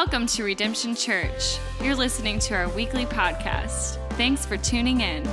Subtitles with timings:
[0.00, 1.58] Welcome to Redemption Church.
[1.82, 3.98] You're listening to our weekly podcast.
[4.12, 5.24] Thanks for tuning in.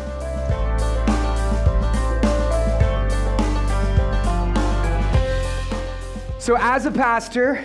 [6.40, 7.64] So, as a pastor,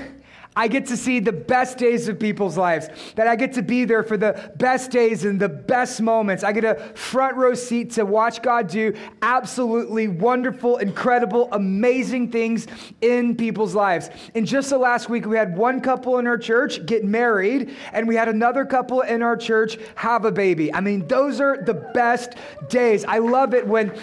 [0.61, 3.87] I get to see the best days of people's lives, that I get to be
[3.87, 6.45] there for the best days and the best moments.
[6.45, 8.93] I get a front row seat to watch God do
[9.23, 12.67] absolutely wonderful, incredible, amazing things
[13.01, 14.11] in people's lives.
[14.35, 18.07] In just the last week, we had one couple in our church get married, and
[18.07, 20.75] we had another couple in our church have a baby.
[20.75, 22.35] I mean, those are the best
[22.69, 23.07] days.
[23.07, 23.99] I love it when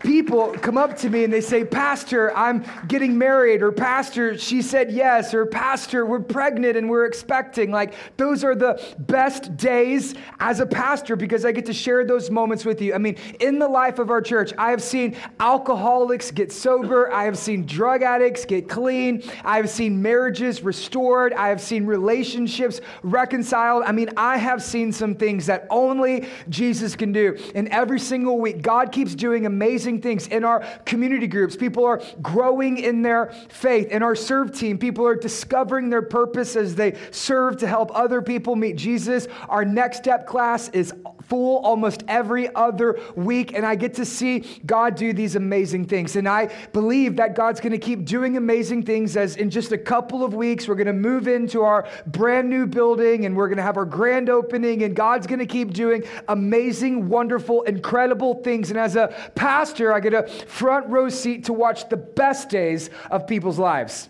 [0.00, 4.62] people come up to me and they say, Pastor, I'm getting married, or Pastor, she
[4.62, 7.70] said yes, or Pastor, we're pregnant and we're expecting.
[7.70, 12.30] Like, those are the best days as a pastor because I get to share those
[12.30, 12.94] moments with you.
[12.94, 17.24] I mean, in the life of our church, I have seen alcoholics get sober, I
[17.24, 22.80] have seen drug addicts get clean, I have seen marriages restored, I have seen relationships
[23.02, 23.84] reconciled.
[23.84, 27.36] I mean, I have seen some things that only Jesus can do.
[27.54, 31.56] And every single week, God keeps doing amazing amazing things in our community groups.
[31.56, 33.88] People are growing in their faith.
[33.88, 38.20] In our serve team, people are discovering their purpose as they serve to help other
[38.20, 39.28] people meet Jesus.
[39.48, 40.92] Our next step class is
[41.28, 46.16] full almost every other week, and I get to see God do these amazing things.
[46.16, 49.78] And I believe that God's going to keep doing amazing things as in just a
[49.78, 53.58] couple of weeks, we're going to move into our brand new building and we're going
[53.58, 58.70] to have our grand opening, and God's going to keep doing amazing, wonderful, incredible things.
[58.70, 62.90] And as a pastor, I get a front row seat to watch the best days
[63.10, 64.08] of people's lives.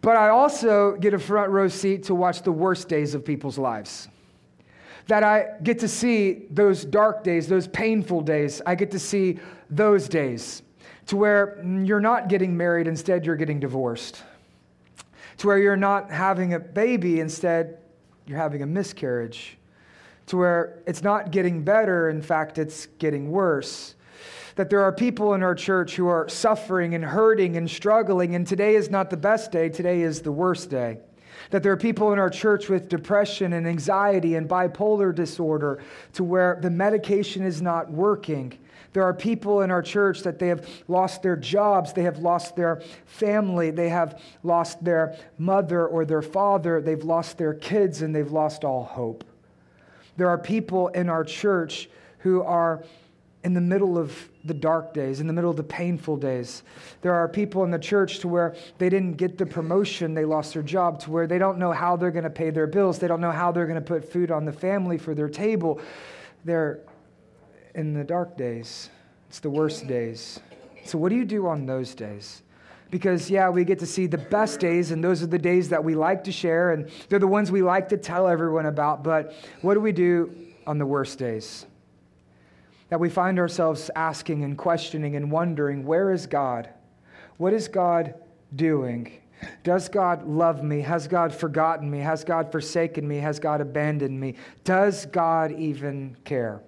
[0.00, 3.58] But I also get a front row seat to watch the worst days of people's
[3.58, 4.08] lives.
[5.08, 8.62] That I get to see those dark days, those painful days.
[8.64, 9.38] I get to see
[9.70, 10.62] those days
[11.06, 14.22] to where you're not getting married, instead, you're getting divorced.
[15.38, 17.78] To where you're not having a baby, instead,
[18.26, 19.56] you're having a miscarriage.
[20.26, 23.94] To where it's not getting better, in fact, it's getting worse
[24.58, 28.44] that there are people in our church who are suffering and hurting and struggling, and
[28.44, 30.98] today is not the best day, today is the worst day.
[31.50, 35.80] That there are people in our church with depression and anxiety and bipolar disorder
[36.14, 38.58] to where the medication is not working.
[38.94, 42.56] There are people in our church that they have lost their jobs, they have lost
[42.56, 48.12] their family, they have lost their mother or their father, they've lost their kids, and
[48.12, 49.22] they've lost all hope.
[50.16, 52.82] There are people in our church who are
[53.44, 56.62] in the middle of the dark days, in the middle of the painful days.
[57.02, 60.54] There are people in the church to where they didn't get the promotion, they lost
[60.54, 63.06] their job, to where they don't know how they're going to pay their bills, they
[63.06, 65.80] don't know how they're going to put food on the family for their table.
[66.44, 66.80] They're
[67.74, 68.90] in the dark days.
[69.28, 70.40] It's the worst days.
[70.84, 72.42] So, what do you do on those days?
[72.90, 75.84] Because, yeah, we get to see the best days, and those are the days that
[75.84, 79.04] we like to share, and they're the ones we like to tell everyone about.
[79.04, 80.34] But what do we do
[80.66, 81.66] on the worst days?
[82.88, 86.68] That we find ourselves asking and questioning and wondering where is God?
[87.36, 88.14] What is God
[88.54, 89.12] doing?
[89.62, 90.80] Does God love me?
[90.80, 91.98] Has God forgotten me?
[91.98, 93.18] Has God forsaken me?
[93.18, 94.34] Has God abandoned me?
[94.64, 96.60] Does God even care?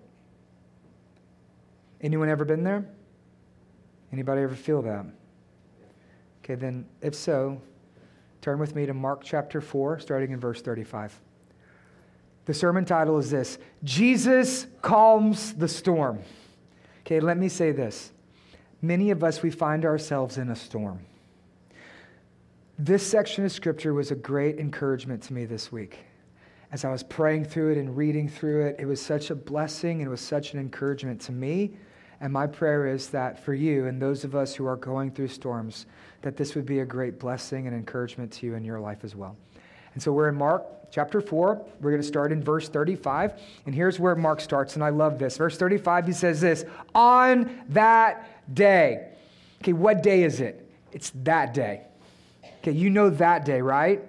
[2.00, 2.84] Anyone ever been there?
[4.12, 5.06] Anybody ever feel that?
[6.42, 7.60] Okay, then if so,
[8.41, 11.20] turn with me to Mark chapter 4, starting in verse 35.
[12.47, 16.21] The sermon title is this Jesus calms the storm.
[17.01, 18.12] Okay, let me say this.
[18.83, 21.00] Many of us, we find ourselves in a storm.
[22.79, 25.99] This section of scripture was a great encouragement to me this week.
[26.73, 29.99] As I was praying through it and reading through it, it was such a blessing
[29.99, 31.73] and it was such an encouragement to me.
[32.21, 35.29] And my prayer is that for you and those of us who are going through
[35.29, 35.87] storms,
[36.23, 39.17] that this would be a great blessing and encouragement to you in your life as
[39.17, 39.37] well.
[39.95, 41.65] And so we're in Mark chapter 4.
[41.81, 43.34] We're going to start in verse 35.
[43.67, 45.37] And here's where Mark starts, and I love this.
[45.37, 46.65] Verse 35, he says this
[46.95, 49.09] On that day.
[49.62, 50.67] Okay, what day is it?
[50.93, 51.82] It's that day.
[52.59, 54.03] Okay, you know that day, right?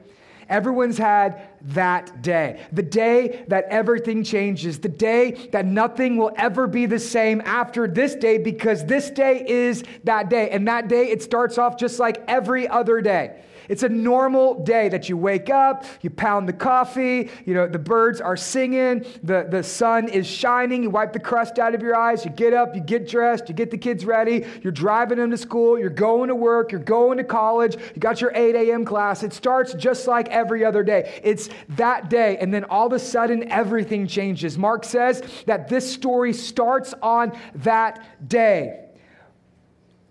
[0.50, 2.62] Everyone's had that day.
[2.74, 4.80] The day that everything changes.
[4.80, 9.46] The day that nothing will ever be the same after this day because this day
[9.48, 10.50] is that day.
[10.50, 13.42] And that day, it starts off just like every other day.
[13.70, 17.80] It's a normal day that you wake up, you pound the coffee, you know, the
[17.80, 21.96] birds are singing, the, the sun is shining, you wipe the crust out of your
[21.96, 25.32] eyes, you get up, you get dressed, you get the kids ready, you're driving them
[25.32, 28.86] to school, you're going to work, you're going to college, you got your 8 a.m.
[28.86, 29.24] class.
[29.24, 31.20] It starts just like every other day.
[31.24, 34.58] It's that day, and then all of a sudden everything changes.
[34.58, 38.91] Mark says that this story starts on that day.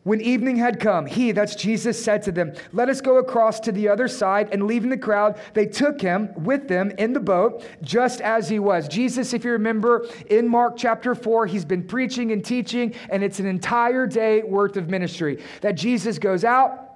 [0.03, 3.73] When evening had come, he, that's Jesus, said to them, Let us go across to
[3.73, 4.49] the other side.
[4.51, 8.59] And leaving the crowd, they took him with them in the boat, just as he
[8.59, 8.89] was.
[8.89, 13.41] Jesus, if you remember, in Mark chapter 4, he's been preaching and teaching, and it's
[13.41, 15.43] an entire day worth of ministry.
[15.61, 16.90] That Jesus goes out,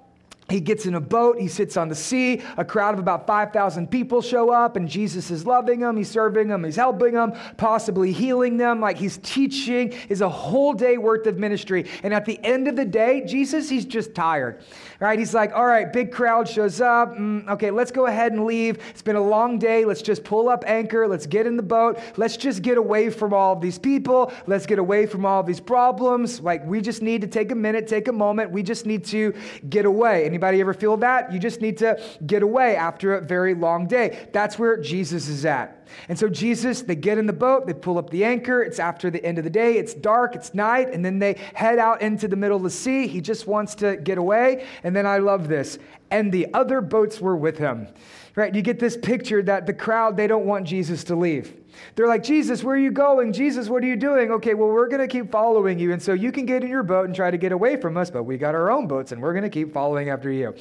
[0.51, 2.43] he gets in a boat, he sits on the sea.
[2.57, 6.49] A crowd of about 5,000 people show up, and Jesus is loving them, he's serving
[6.49, 8.81] them, he's helping them, possibly healing them.
[8.81, 11.87] Like he's teaching, is a whole day worth of ministry.
[12.03, 14.63] And at the end of the day, Jesus, he's just tired,
[15.01, 15.19] right?
[15.19, 17.17] He's like, all right, big crowd shows up.
[17.17, 18.79] Mm, okay, let's go ahead and leave.
[18.91, 19.85] It's been a long day.
[19.85, 21.07] Let's just pull up anchor.
[21.07, 21.99] Let's get in the boat.
[22.17, 24.33] Let's just get away from all of these people.
[24.47, 26.41] Let's get away from all of these problems.
[26.41, 28.51] Like we just need to take a minute, take a moment.
[28.51, 29.35] We just need to
[29.69, 30.25] get away.
[30.25, 31.33] Anybody ever feel that?
[31.33, 34.29] You just need to get away after a very long day.
[34.33, 35.84] That's where Jesus is at.
[36.09, 38.63] And so Jesus, they get in the boat, they pull up the anchor.
[38.63, 41.79] It's after the end of the day, it's dark, it's night, and then they head
[41.79, 43.07] out into the middle of the sea.
[43.07, 44.67] He just wants to get away.
[44.83, 45.79] And then I love this.
[46.11, 47.89] And the other boats were with him.
[48.37, 48.55] Right?
[48.55, 51.55] You get this picture that the crowd, they don't want Jesus to leave.
[51.97, 53.33] They're like, Jesus, where are you going?
[53.33, 54.31] Jesus, what are you doing?
[54.33, 55.93] Okay, well, we're going to keep following you.
[55.93, 58.11] And so you can get in your boat and try to get away from us,
[58.11, 60.55] but we got our own boats and we're going to keep following after you.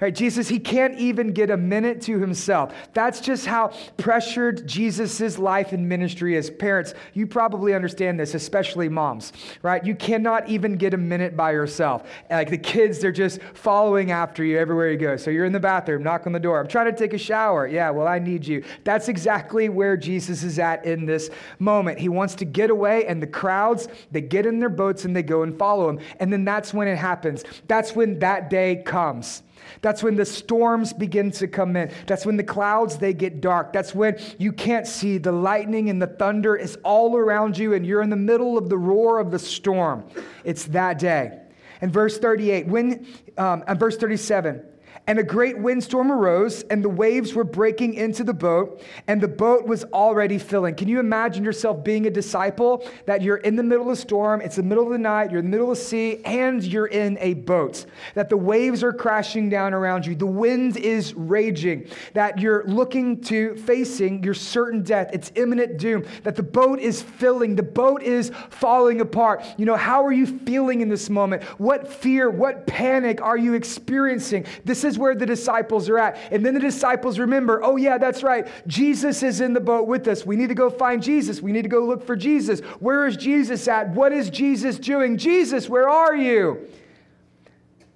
[0.00, 0.14] Right?
[0.14, 2.72] Jesus, he can't even get a minute to himself.
[2.92, 6.50] That's just how pressured Jesus' life and ministry is.
[6.50, 9.32] Parents, you probably understand this, especially moms,
[9.62, 9.84] right?
[9.84, 12.08] You cannot even get a minute by yourself.
[12.30, 15.16] Like the kids, they're just following after you everywhere you go.
[15.16, 16.60] So you're in the bathroom, knock on the door.
[16.60, 17.66] I'm trying to take a shower.
[17.66, 18.64] Yeah, well, I need you.
[18.84, 21.98] That's exactly where Jesus is at in this moment.
[21.98, 25.22] He wants to get away, and the crowds, they get in their boats and they
[25.22, 26.00] go and follow him.
[26.20, 27.44] And then that's when it happens.
[27.66, 29.42] That's when that day comes.
[29.80, 31.90] That's when the storms begin to come in.
[32.06, 33.72] That's when the clouds they get dark.
[33.72, 37.86] That's when you can't see the lightning and the thunder is all around you and
[37.86, 40.04] you're in the middle of the roar of the storm.
[40.44, 41.40] It's that day.
[41.80, 43.06] And verse 38, when
[43.36, 44.64] um, and verse 37,
[45.08, 49.26] and a great windstorm arose, and the waves were breaking into the boat, and the
[49.26, 50.74] boat was already filling.
[50.74, 54.42] Can you imagine yourself being a disciple that you're in the middle of a storm,
[54.42, 56.88] it's the middle of the night, you're in the middle of the sea, and you're
[56.88, 57.86] in a boat?
[58.12, 63.22] That the waves are crashing down around you, the wind is raging, that you're looking
[63.22, 68.02] to facing your certain death, it's imminent doom, that the boat is filling, the boat
[68.02, 69.42] is falling apart.
[69.56, 71.44] You know, how are you feeling in this moment?
[71.58, 74.44] What fear, what panic are you experiencing?
[74.66, 76.18] This is where the disciples are at.
[76.30, 78.46] And then the disciples remember, oh, yeah, that's right.
[78.66, 80.26] Jesus is in the boat with us.
[80.26, 81.40] We need to go find Jesus.
[81.40, 82.60] We need to go look for Jesus.
[82.80, 83.88] Where is Jesus at?
[83.90, 85.16] What is Jesus doing?
[85.16, 86.68] Jesus, where are you?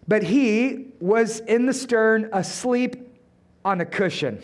[0.09, 3.09] But he was in the stern, asleep
[3.65, 4.43] on a cushion.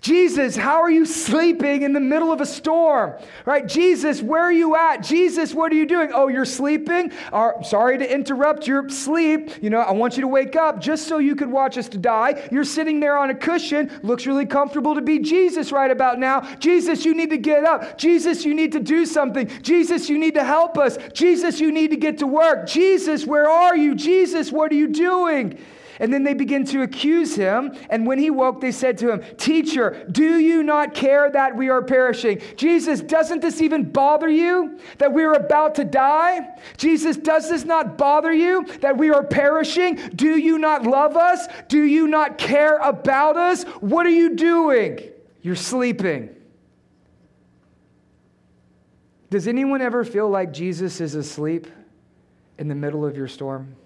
[0.00, 3.14] Jesus, how are you sleeping in the middle of a storm?
[3.44, 3.66] Right?
[3.66, 5.02] Jesus, where are you at?
[5.02, 6.10] Jesus, what are you doing?
[6.14, 7.12] Oh, you're sleeping?
[7.32, 9.62] Or, sorry to interrupt your sleep.
[9.62, 11.98] You know, I want you to wake up just so you could watch us to
[11.98, 12.48] die.
[12.50, 13.90] You're sitting there on a cushion.
[14.02, 16.40] Looks really comfortable to be Jesus right about now.
[16.56, 17.98] Jesus, you need to get up.
[17.98, 19.48] Jesus, you need to do something.
[19.60, 20.96] Jesus, you need to help us.
[21.12, 22.66] Jesus, you need to get to work.
[22.66, 23.94] Jesus, where are you?
[23.94, 25.58] Jesus, what are you doing?
[26.00, 27.76] And then they begin to accuse him.
[27.90, 31.68] And when he woke, they said to him, Teacher, do you not care that we
[31.68, 32.40] are perishing?
[32.56, 36.48] Jesus, doesn't this even bother you that we are about to die?
[36.78, 39.96] Jesus, does this not bother you that we are perishing?
[40.14, 41.46] Do you not love us?
[41.68, 43.64] Do you not care about us?
[43.80, 45.00] What are you doing?
[45.42, 46.30] You're sleeping.
[49.28, 51.66] Does anyone ever feel like Jesus is asleep
[52.58, 53.76] in the middle of your storm?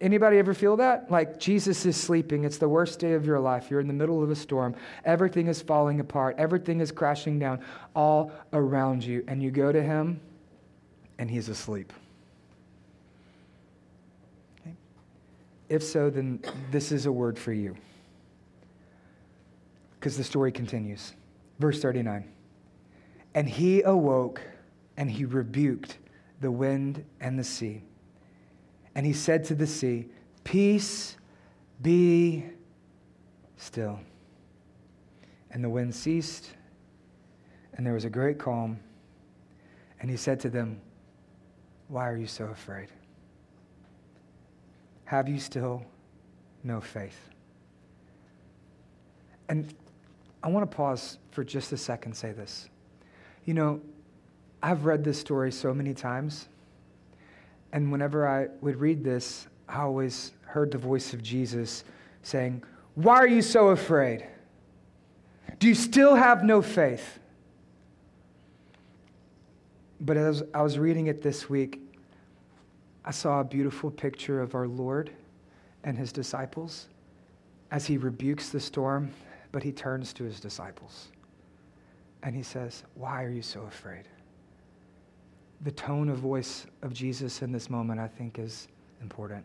[0.00, 1.10] Anybody ever feel that?
[1.10, 2.44] Like Jesus is sleeping.
[2.44, 3.70] It's the worst day of your life.
[3.70, 4.74] You're in the middle of a storm.
[5.04, 6.36] Everything is falling apart.
[6.38, 7.60] Everything is crashing down
[7.94, 9.24] all around you.
[9.28, 10.20] And you go to him,
[11.18, 11.92] and he's asleep.
[14.62, 14.74] Okay?
[15.68, 17.76] If so, then this is a word for you.
[20.00, 21.12] Because the story continues.
[21.58, 22.24] Verse 39.
[23.34, 24.40] And he awoke,
[24.96, 25.98] and he rebuked
[26.40, 27.82] the wind and the sea
[28.94, 30.06] and he said to the sea,
[30.44, 31.16] Peace,
[31.82, 32.44] be
[33.56, 33.98] still.
[35.50, 36.50] And the wind ceased,
[37.74, 38.78] and there was a great calm.
[40.00, 40.80] And he said to them,
[41.88, 42.88] Why are you so afraid?
[45.04, 45.84] Have you still
[46.62, 47.30] no faith?
[49.48, 49.74] And
[50.42, 52.68] I want to pause for just a second say this.
[53.44, 53.80] You know,
[54.62, 56.48] I've read this story so many times
[57.74, 61.82] and whenever I would read this, I always heard the voice of Jesus
[62.22, 62.62] saying,
[62.94, 64.24] Why are you so afraid?
[65.58, 67.18] Do you still have no faith?
[70.00, 71.80] But as I was reading it this week,
[73.04, 75.10] I saw a beautiful picture of our Lord
[75.82, 76.86] and his disciples
[77.72, 79.10] as he rebukes the storm,
[79.50, 81.08] but he turns to his disciples
[82.22, 84.04] and he says, Why are you so afraid?
[85.64, 88.68] The tone of voice of Jesus in this moment, I think, is
[89.00, 89.44] important.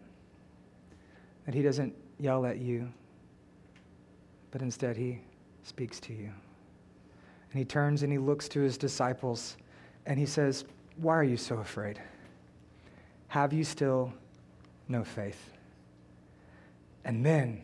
[1.45, 2.91] That he doesn't yell at you,
[4.51, 5.21] but instead he
[5.63, 6.29] speaks to you.
[7.51, 9.55] And he turns and he looks to his disciples
[10.05, 10.65] and he says,
[10.97, 12.01] Why are you so afraid?
[13.29, 14.11] Have you still
[14.88, 15.51] no faith?
[17.05, 17.61] And then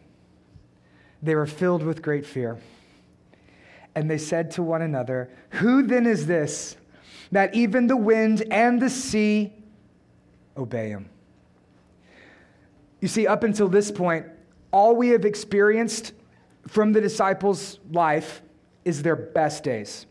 [1.21, 2.57] they were filled with great fear.
[3.95, 6.77] And they said to one another, Who then is this
[7.32, 9.53] that even the wind and the sea
[10.58, 11.10] obey him?
[13.01, 14.25] You see, up until this point,
[14.72, 16.13] all we have experienced
[16.67, 18.41] from the disciples' life
[18.84, 20.05] is their best days.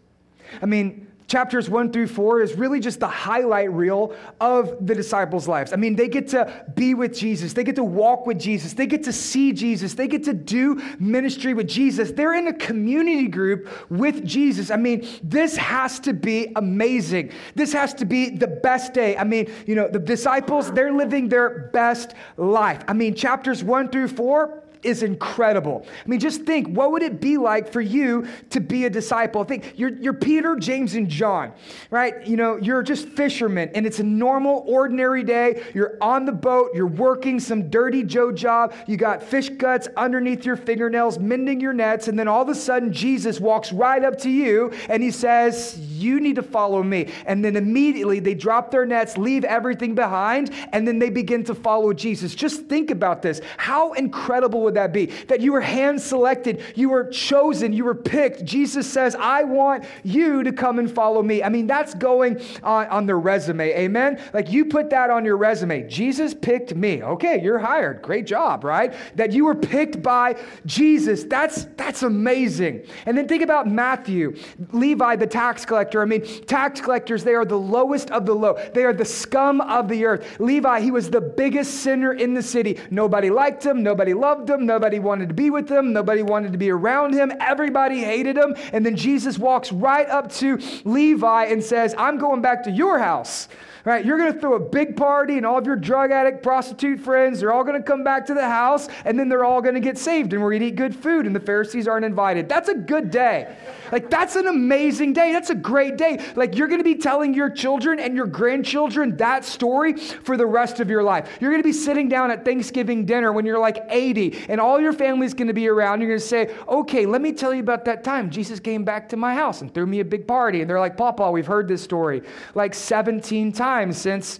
[0.63, 5.49] I mean, chapters one through four is really just the highlight reel of the disciples'
[5.49, 5.73] lives.
[5.73, 8.87] I mean, they get to be with Jesus, they get to walk with Jesus, they
[8.87, 12.13] get to see Jesus, they get to do ministry with Jesus.
[12.13, 14.71] They're in a community group with Jesus.
[14.71, 17.33] I mean, this has to be amazing.
[17.55, 19.17] This has to be the best day.
[19.17, 22.83] I mean, you know, the disciples, they're living their best life.
[22.89, 25.87] I mean, chapters one through four, is incredible.
[26.05, 29.45] I mean, just think what would it be like for you to be a disciple?
[29.45, 31.53] Think you're, you're Peter, James, and John,
[31.91, 32.27] right?
[32.27, 35.63] You know, you're just fishermen, and it's a normal, ordinary day.
[35.75, 40.45] You're on the boat, you're working some dirty Joe job, you got fish guts underneath
[40.45, 44.19] your fingernails, mending your nets, and then all of a sudden, Jesus walks right up
[44.19, 47.13] to you and he says, You need to follow me.
[47.27, 51.55] And then immediately they drop their nets, leave everything behind, and then they begin to
[51.55, 52.35] follow Jesus.
[52.35, 53.41] Just think about this.
[53.57, 55.07] How incredible would would that be?
[55.27, 58.45] That you were hand selected, you were chosen, you were picked.
[58.45, 61.43] Jesus says, I want you to come and follow me.
[61.43, 63.71] I mean, that's going on, on the resume.
[63.71, 64.21] Amen?
[64.33, 65.89] Like you put that on your resume.
[65.89, 67.03] Jesus picked me.
[67.03, 68.03] Okay, you're hired.
[68.03, 68.93] Great job, right?
[69.15, 71.25] That you were picked by Jesus.
[71.25, 72.87] That's that's amazing.
[73.07, 74.37] And then think about Matthew,
[74.73, 76.03] Levi, the tax collector.
[76.03, 78.59] I mean, tax collectors, they are the lowest of the low.
[78.75, 80.41] They are the scum of the earth.
[80.41, 82.79] Levi, he was the biggest sinner in the city.
[82.91, 85.93] Nobody liked him, nobody loved him, Nobody wanted to be with him.
[85.93, 87.33] Nobody wanted to be around him.
[87.41, 88.55] Everybody hated him.
[88.73, 92.99] And then Jesus walks right up to Levi and says, I'm going back to your
[92.99, 93.49] house
[93.85, 94.05] right?
[94.05, 97.41] You're going to throw a big party, and all of your drug addict, prostitute friends,
[97.41, 99.81] they're all going to come back to the house, and then they're all going to
[99.81, 102.49] get saved, and we're going to eat good food, and the Pharisees aren't invited.
[102.49, 103.55] That's a good day.
[103.93, 105.33] Like, that's an amazing day.
[105.33, 106.19] That's a great day.
[106.35, 110.47] Like, you're going to be telling your children and your grandchildren that story for the
[110.47, 111.39] rest of your life.
[111.41, 114.81] You're going to be sitting down at Thanksgiving dinner when you're like 80, and all
[114.81, 116.01] your family's going to be around.
[116.01, 119.09] You're going to say, Okay, let me tell you about that time Jesus came back
[119.11, 120.61] to my house and threw me a big party.
[120.61, 122.23] And they're like, Papa, we've heard this story
[122.55, 124.39] like 17 times times since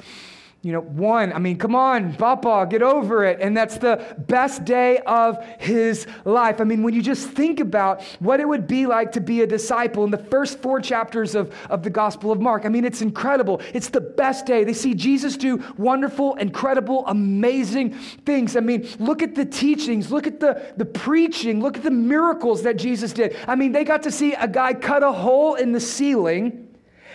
[0.65, 3.39] you know, one, I mean, come on, Papa, get over it.
[3.39, 6.59] And that's the best day of his life.
[6.59, 9.47] I mean, when you just think about what it would be like to be a
[9.47, 13.03] disciple in the first four chapters of, of the Gospel of Mark, I mean, it's
[13.03, 13.61] incredible.
[13.75, 14.65] It's the best day.
[14.65, 17.93] They see Jesus do wonderful, incredible, amazing
[18.25, 18.57] things.
[18.57, 22.63] I mean, look at the teachings, look at the, the preaching, look at the miracles
[22.63, 23.37] that Jesus did.
[23.47, 26.64] I mean, they got to see a guy cut a hole in the ceiling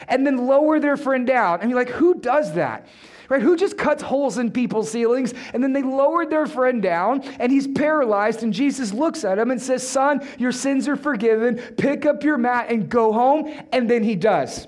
[0.08, 1.62] and then lower their friend down.
[1.62, 2.88] I mean, like, who does that?
[3.30, 3.42] Right?
[3.42, 7.52] Who just cuts holes in people's ceilings and then they lowered their friend down and
[7.52, 11.58] he's paralyzed and Jesus looks at him and says, Son, your sins are forgiven.
[11.78, 13.54] Pick up your mat and go home.
[13.72, 14.68] And then he does.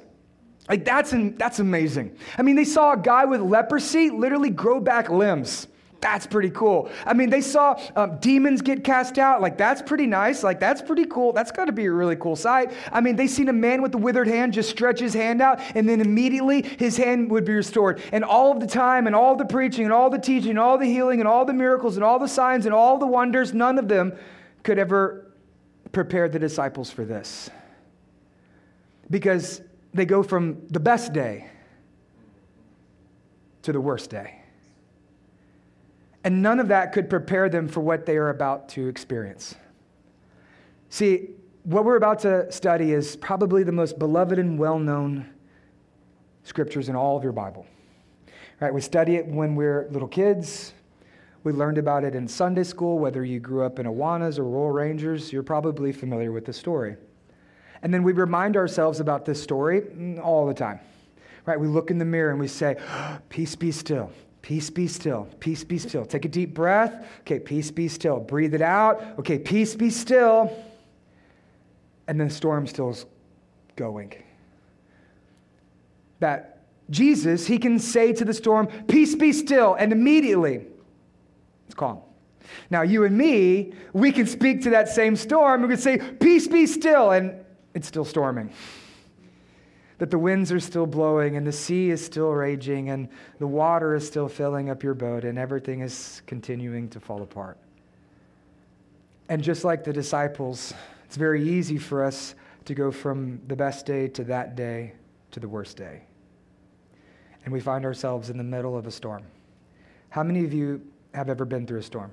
[0.69, 2.15] Like that's, that's amazing.
[2.37, 5.67] I mean, they saw a guy with leprosy literally grow back limbs.
[6.01, 6.89] That's pretty cool.
[7.05, 9.39] I mean, they saw um, demons get cast out.
[9.39, 10.41] Like, that's pretty nice.
[10.41, 11.31] Like, that's pretty cool.
[11.31, 12.73] That's got to be a really cool sight.
[12.91, 15.61] I mean, they seen a man with a withered hand just stretch his hand out,
[15.75, 18.01] and then immediately his hand would be restored.
[18.11, 20.79] And all of the time, and all the preaching, and all the teaching, and all
[20.79, 23.77] the healing, and all the miracles, and all the signs, and all the wonders, none
[23.77, 24.13] of them
[24.63, 25.31] could ever
[25.91, 27.51] prepare the disciples for this.
[29.11, 29.61] Because
[29.93, 31.47] they go from the best day
[33.61, 34.40] to the worst day.
[36.23, 39.55] And none of that could prepare them for what they are about to experience.
[40.89, 41.29] See,
[41.63, 45.29] what we're about to study is probably the most beloved and well known
[46.43, 47.65] scriptures in all of your Bible.
[48.59, 48.73] Right?
[48.73, 50.73] We study it when we're little kids.
[51.43, 52.99] We learned about it in Sunday school.
[52.99, 56.95] Whether you grew up in Awanas or Royal Rangers, you're probably familiar with the story.
[57.81, 60.79] And then we remind ourselves about this story all the time.
[61.47, 61.59] Right?
[61.59, 62.75] We look in the mirror and we say,
[63.29, 64.11] Peace be still.
[64.41, 65.27] Peace be still.
[65.39, 66.05] Peace be still.
[66.05, 67.05] Take a deep breath.
[67.21, 68.19] Okay, peace be still.
[68.19, 69.01] Breathe it out.
[69.19, 70.51] Okay, peace be still.
[72.07, 73.05] And then the storm still's
[73.75, 74.13] going.
[76.19, 80.65] That Jesus, he can say to the storm, Peace be still, and immediately
[81.67, 81.99] it's calm.
[82.69, 85.61] Now, you and me, we can speak to that same storm.
[85.61, 87.33] We can say, Peace be still, and
[87.73, 88.51] it's still storming.
[90.01, 93.93] That the winds are still blowing, and the sea is still raging, and the water
[93.93, 97.59] is still filling up your boat, and everything is continuing to fall apart.
[99.29, 100.73] And just like the disciples,
[101.05, 102.33] it's very easy for us
[102.65, 104.93] to go from the best day to that day
[105.29, 106.01] to the worst day.
[107.45, 109.21] And we find ourselves in the middle of a storm.
[110.09, 110.81] How many of you
[111.13, 112.09] have ever been through a storm?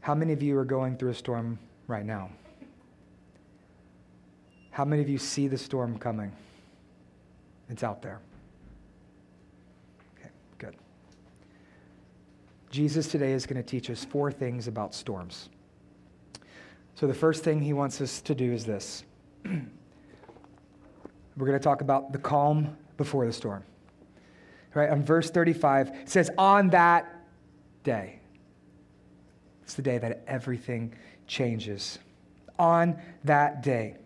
[0.00, 2.30] How many of you are going through a storm right now?
[4.78, 6.30] How many of you see the storm coming?
[7.68, 8.20] It's out there.
[10.16, 10.76] Okay, good.
[12.70, 15.48] Jesus today is going to teach us four things about storms.
[16.94, 19.02] So, the first thing he wants us to do is this
[19.44, 19.58] we're
[21.36, 23.64] going to talk about the calm before the storm.
[24.74, 24.90] Right?
[24.90, 27.26] On verse 35, it says, On that
[27.82, 28.20] day.
[29.64, 30.94] It's the day that everything
[31.26, 31.98] changes.
[32.60, 33.96] On that day.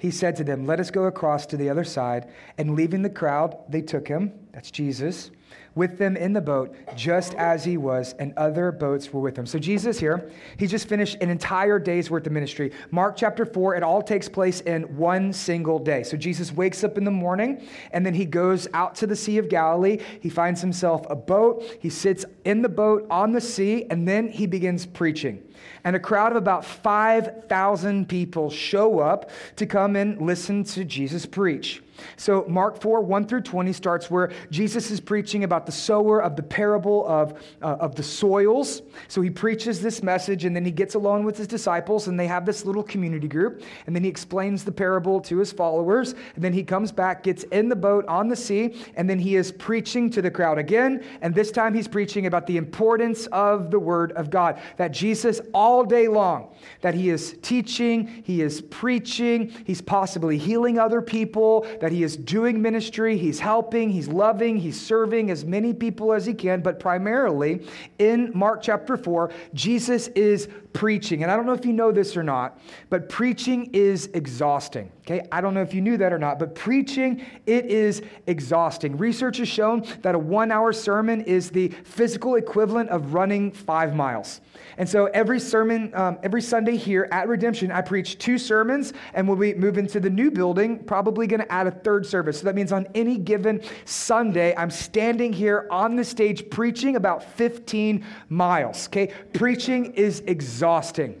[0.00, 2.26] He said to them, Let us go across to the other side.
[2.56, 5.30] And leaving the crowd, they took him, that's Jesus,
[5.74, 9.46] with them in the boat, just as he was, and other boats were with him.
[9.46, 12.72] So, Jesus here, he just finished an entire day's worth of ministry.
[12.90, 16.02] Mark chapter 4, it all takes place in one single day.
[16.02, 19.38] So, Jesus wakes up in the morning, and then he goes out to the Sea
[19.38, 19.98] of Galilee.
[20.20, 21.64] He finds himself a boat.
[21.80, 25.42] He sits in the boat on the sea, and then he begins preaching
[25.84, 31.26] and a crowd of about 5,000 people show up to come and listen to Jesus
[31.26, 31.82] preach.
[32.16, 36.36] So, Mark 4, 1 through 20 starts where Jesus is preaching about the sower of
[36.36, 38.82] the parable of, uh, of the soils.
[39.08, 42.26] So, he preaches this message and then he gets alone with his disciples and they
[42.26, 43.62] have this little community group.
[43.86, 46.14] And then he explains the parable to his followers.
[46.34, 49.36] And then he comes back, gets in the boat on the sea, and then he
[49.36, 51.04] is preaching to the crowd again.
[51.20, 54.60] And this time he's preaching about the importance of the word of God.
[54.76, 60.78] That Jesus, all day long, that he is teaching, he is preaching, he's possibly healing
[60.78, 65.44] other people, that that he is doing ministry, he's helping, he's loving, he's serving as
[65.44, 67.66] many people as he can, but primarily
[67.98, 71.24] in Mark chapter 4, Jesus is preaching.
[71.24, 74.92] And I don't know if you know this or not, but preaching is exhausting.
[75.00, 75.26] Okay?
[75.32, 78.96] I don't know if you knew that or not, but preaching, it is exhausting.
[78.96, 83.94] Research has shown that a one hour sermon is the physical equivalent of running five
[83.94, 84.40] miles.
[84.76, 89.26] And so every sermon, um, every Sunday here at Redemption, I preach two sermons, and
[89.26, 92.38] when we move into the new building, probably going to add a third service.
[92.38, 97.24] So that means on any given Sunday, I'm standing here on the stage preaching about
[97.36, 98.86] 15 miles.
[98.88, 99.12] Okay?
[99.32, 101.20] Preaching is exhausting.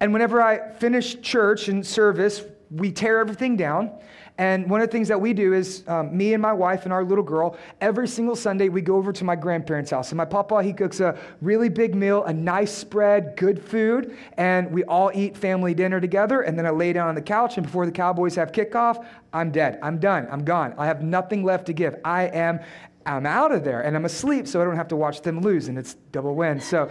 [0.00, 3.92] And whenever I finish church and service, we tear everything down
[4.38, 6.92] and one of the things that we do is um, me and my wife and
[6.92, 10.10] our little girl, every single Sunday, we go over to my grandparents' house.
[10.10, 14.70] And my papa, he cooks a really big meal, a nice spread, good food, and
[14.70, 16.42] we all eat family dinner together.
[16.42, 19.50] And then I lay down on the couch, and before the Cowboys have kickoff, I'm
[19.50, 19.78] dead.
[19.82, 20.28] I'm done.
[20.30, 20.74] I'm gone.
[20.76, 21.96] I have nothing left to give.
[22.04, 22.60] I am
[23.06, 25.68] I'm out of there and I'm asleep so I don't have to watch them lose
[25.68, 26.60] and it's double win.
[26.60, 26.90] So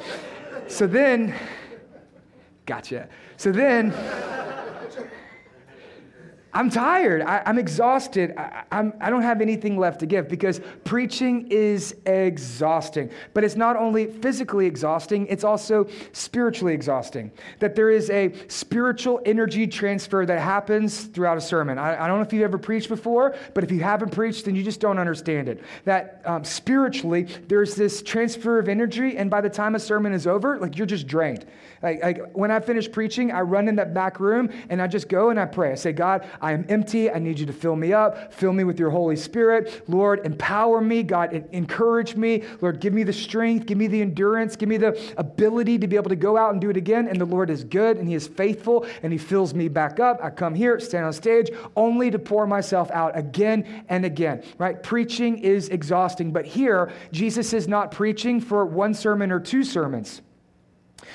[0.67, 1.35] so then
[2.65, 3.09] gotcha.
[3.35, 3.91] So then
[6.55, 7.21] I'm tired.
[7.21, 8.33] I, am exhausted.
[8.37, 13.11] I, I'm, I don't have anything left to give because preaching is exhausting.
[13.33, 17.29] But it's not only physically exhausting, it's also spiritually exhausting.
[17.59, 21.77] That there is a spiritual energy transfer that happens throughout a sermon.
[21.77, 24.55] I, I don't know if you've ever preached before, but if you haven't preached, then
[24.55, 25.61] you just don't understand it.
[25.83, 30.25] That um, spiritually, there's this transfer of energy, and by the time a sermon is
[30.25, 31.45] over, like you're just drained.
[31.83, 35.07] Like, like when I finish preaching, I run in that back room and I just
[35.09, 35.71] go and I pray.
[35.71, 37.09] I say, God, I am empty.
[37.09, 38.31] I need you to fill me up.
[38.31, 39.83] Fill me with your Holy Spirit.
[39.89, 41.01] Lord, empower me.
[41.01, 42.43] God, encourage me.
[42.61, 43.65] Lord, give me the strength.
[43.65, 44.55] Give me the endurance.
[44.55, 47.07] Give me the ability to be able to go out and do it again.
[47.07, 50.19] And the Lord is good and He is faithful and He fills me back up.
[50.21, 54.83] I come here, stand on stage, only to pour myself out again and again, right?
[54.83, 56.31] Preaching is exhausting.
[56.31, 60.21] But here, Jesus is not preaching for one sermon or two sermons.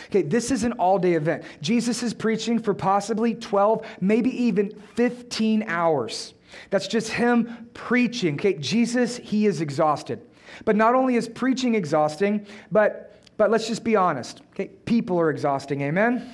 [0.06, 1.44] Okay, this is an all day event.
[1.60, 6.34] Jesus is preaching for possibly 12, maybe even 15 hours.
[6.70, 8.34] That's just him preaching.
[8.34, 10.20] Okay, Jesus, he is exhausted.
[10.64, 14.42] But not only is preaching exhausting, but but let's just be honest.
[14.52, 15.80] Okay, people are exhausting.
[15.80, 16.30] Amen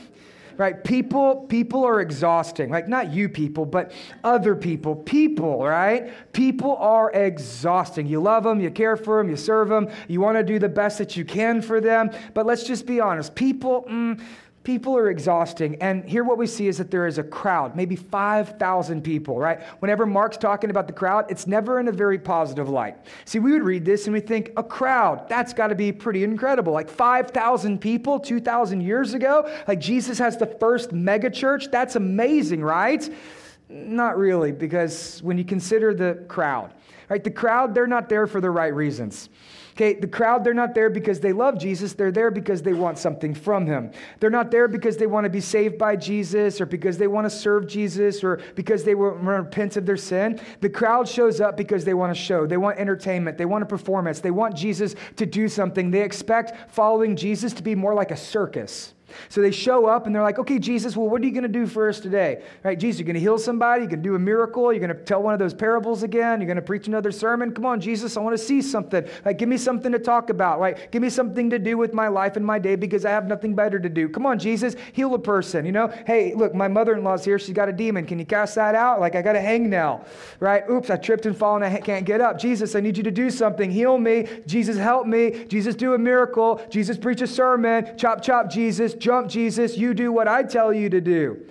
[0.56, 0.82] right?
[0.82, 2.70] People, people are exhausting.
[2.70, 3.92] Like not you people, but
[4.24, 4.96] other people.
[4.96, 6.12] People, right?
[6.32, 8.06] People are exhausting.
[8.06, 10.68] You love them, you care for them, you serve them, you want to do the
[10.68, 12.10] best that you can for them.
[12.34, 13.34] But let's just be honest.
[13.34, 14.20] People, mm,
[14.66, 15.76] People are exhausting.
[15.80, 19.62] And here what we see is that there is a crowd, maybe 5,000 people, right?
[19.78, 22.96] Whenever Mark's talking about the crowd, it's never in a very positive light.
[23.26, 26.24] See, we would read this and we think, a crowd, that's got to be pretty
[26.24, 26.72] incredible.
[26.72, 31.70] Like 5,000 people 2,000 years ago, like Jesus has the first mega church.
[31.70, 33.08] That's amazing, right?
[33.68, 36.74] Not really, because when you consider the crowd,
[37.08, 37.22] right?
[37.22, 39.28] The crowd, they're not there for the right reasons.
[39.76, 41.92] Okay, the crowd, they're not there because they love Jesus.
[41.92, 43.90] They're there because they want something from him.
[44.20, 47.26] They're not there because they want to be saved by Jesus or because they want
[47.26, 50.40] to serve Jesus or because they repent of their sin.
[50.62, 52.46] The crowd shows up because they want to show.
[52.46, 53.36] They want entertainment.
[53.36, 54.20] They want a performance.
[54.20, 55.90] They want Jesus to do something.
[55.90, 58.94] They expect following Jesus to be more like a circus.
[59.28, 61.48] So they show up and they're like, okay, Jesus, well, what are you going to
[61.48, 62.42] do for us today?
[62.62, 64.96] Right, Jesus, you're going to heal somebody, you're going to do a miracle, you're going
[64.96, 67.52] to tell one of those parables again, you're going to preach another sermon.
[67.52, 69.06] Come on, Jesus, I want to see something.
[69.24, 70.58] Like, give me something to talk about.
[70.58, 73.26] Right, give me something to do with my life and my day because I have
[73.26, 74.08] nothing better to do.
[74.08, 75.64] Come on, Jesus, heal a person.
[75.64, 78.06] You know, hey, look, my mother in law's here, she's got a demon.
[78.06, 79.00] Can you cast that out?
[79.00, 80.04] Like, I got a hangnail.
[80.40, 82.38] Right, oops, I tripped and fallen, I can't get up.
[82.38, 83.70] Jesus, I need you to do something.
[83.70, 84.26] Heal me.
[84.46, 85.44] Jesus, help me.
[85.44, 86.60] Jesus, do a miracle.
[86.70, 87.96] Jesus, preach a sermon.
[87.96, 91.46] Chop, chop, Jesus jump, Jesus, you do what I tell you to do.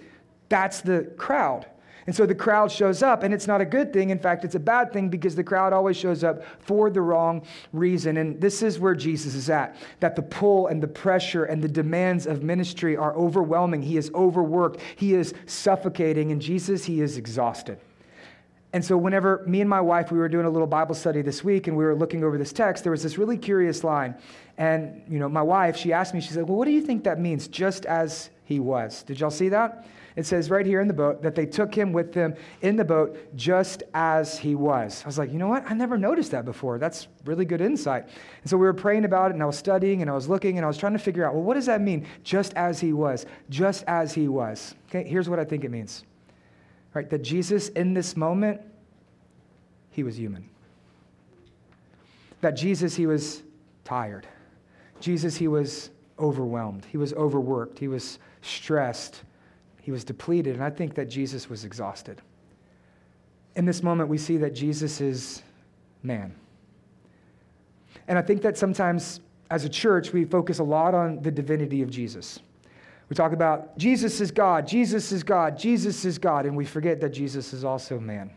[0.50, 1.66] That's the crowd.
[2.08, 4.12] And so the crowd shows up, and it's not a good thing.
[4.12, 7.44] In fact, it's a bad thing because the crowd always shows up for the wrong
[7.74, 8.18] reason.
[8.18, 11.68] And this is where Jesus is at that the pull and the pressure and the
[11.68, 13.82] demands of ministry are overwhelming.
[13.82, 17.80] He is overworked, he is suffocating, and Jesus, he is exhausted.
[18.72, 21.44] And so, whenever me and my wife, we were doing a little Bible study this
[21.44, 24.16] week and we were looking over this text, there was this really curious line.
[24.58, 27.04] And, you know, my wife, she asked me, she said, Well, what do you think
[27.04, 29.04] that means, just as he was?
[29.04, 29.86] Did y'all see that?
[30.16, 32.86] It says right here in the boat that they took him with them in the
[32.86, 35.04] boat just as he was.
[35.04, 35.70] I was like, you know what?
[35.70, 36.80] I never noticed that before.
[36.80, 38.04] That's really good insight.
[38.42, 40.58] And so we were praying about it and I was studying and I was looking
[40.58, 42.08] and I was trying to figure out, well, what does that mean?
[42.24, 43.26] Just as he was.
[43.50, 44.74] Just as he was.
[44.88, 46.06] Okay, here's what I think it means
[46.96, 47.10] right?
[47.10, 48.62] That Jesus, in this moment,
[49.92, 50.50] he was human.
[52.42, 53.44] That Jesus, he was
[53.84, 54.26] tired.
[55.00, 56.86] Jesus, he was overwhelmed.
[56.86, 57.78] He was overworked.
[57.80, 59.24] He was stressed.
[59.82, 60.56] He was depleted.
[60.56, 62.22] And I think that Jesus was exhausted.
[63.56, 65.44] In this moment, we see that Jesus is
[66.04, 66.34] man.
[68.08, 71.82] And I think that sometimes as a church, we focus a lot on the divinity
[71.82, 72.40] of Jesus.
[73.10, 77.00] We talk about Jesus is God, Jesus is God, Jesus is God, and we forget
[77.02, 78.32] that Jesus is also man.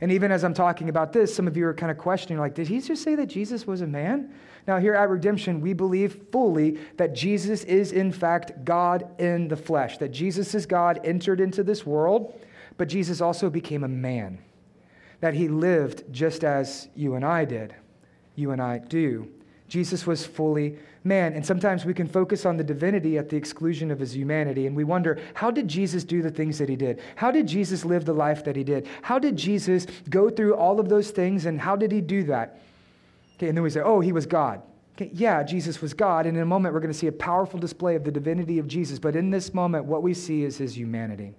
[0.00, 2.54] And even as I'm talking about this, some of you are kind of questioning, like,
[2.54, 4.32] did he just say that Jesus was a man?
[4.66, 9.56] Now, here at Redemption, we believe fully that Jesus is, in fact, God in the
[9.56, 12.38] flesh, that Jesus is God, entered into this world,
[12.76, 14.38] but Jesus also became a man,
[15.20, 17.74] that he lived just as you and I did,
[18.36, 19.28] you and I do.
[19.66, 21.32] Jesus was fully man.
[21.32, 24.66] And sometimes we can focus on the divinity at the exclusion of his humanity.
[24.66, 27.00] And we wonder, how did Jesus do the things that he did?
[27.16, 28.86] How did Jesus live the life that he did?
[29.02, 32.60] How did Jesus go through all of those things and how did he do that?
[33.36, 34.62] Okay, and then we say, oh, he was God.
[34.96, 36.26] Okay, yeah, Jesus was God.
[36.26, 38.66] And in a moment, we're going to see a powerful display of the divinity of
[38.66, 38.98] Jesus.
[38.98, 41.34] But in this moment, what we see is his humanity.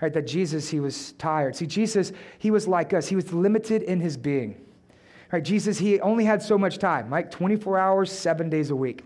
[0.00, 1.56] Right, that Jesus, he was tired.
[1.56, 4.56] See, Jesus, he was like us, he was limited in his being.
[5.32, 9.04] Right, Jesus, he only had so much time, like 24 hours, seven days a week.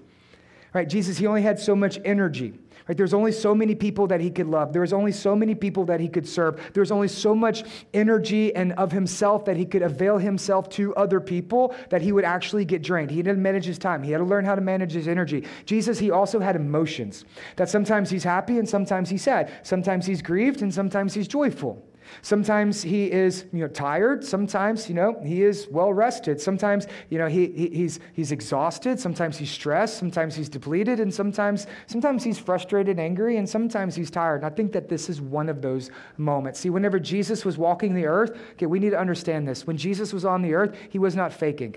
[0.73, 2.55] Right, Jesus, he only had so much energy.
[2.89, 4.73] Right, there's only so many people that he could love.
[4.73, 6.61] There was only so many people that he could serve.
[6.73, 10.95] There was only so much energy and of himself that he could avail himself to
[10.97, 13.11] other people that he would actually get drained.
[13.11, 14.03] He didn't manage his time.
[14.03, 15.45] He had to learn how to manage his energy.
[15.65, 17.25] Jesus, he also had emotions.
[17.57, 19.51] That sometimes he's happy and sometimes he's sad.
[19.63, 21.83] Sometimes he's grieved and sometimes he's joyful.
[22.23, 24.25] Sometimes he is, you know, tired.
[24.25, 26.41] Sometimes, you know, he is well rested.
[26.41, 28.99] Sometimes, you know, he, he, he's, he's exhausted.
[29.01, 29.99] Sometimes he's stressed.
[29.99, 31.01] Sometimes he's depleted.
[31.01, 34.37] And sometimes, sometimes he's frustrated, angry, and sometimes he's tired.
[34.37, 36.61] And I think that this is one of those moments.
[36.61, 39.67] See, whenever Jesus was walking the earth, okay, we need to understand this.
[39.67, 41.77] When Jesus was on the earth, he was not faking.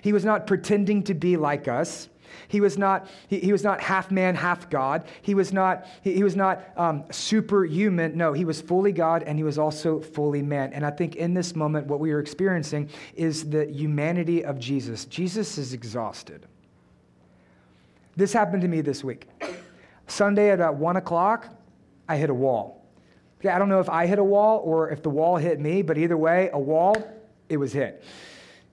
[0.00, 2.08] He was not pretending to be like us.
[2.48, 5.04] He was not, he, he was not half man, half God.
[5.22, 8.16] He was not, he, he was not um, superhuman.
[8.16, 10.72] No, he was fully God and he was also fully man.
[10.72, 15.04] And I think in this moment, what we are experiencing is the humanity of Jesus.
[15.04, 16.46] Jesus is exhausted.
[18.16, 19.28] This happened to me this week.
[20.06, 21.48] Sunday at about one o'clock,
[22.08, 22.84] I hit a wall.
[23.44, 25.98] I don't know if I hit a wall or if the wall hit me, but
[25.98, 26.96] either way, a wall,
[27.48, 28.02] it was hit.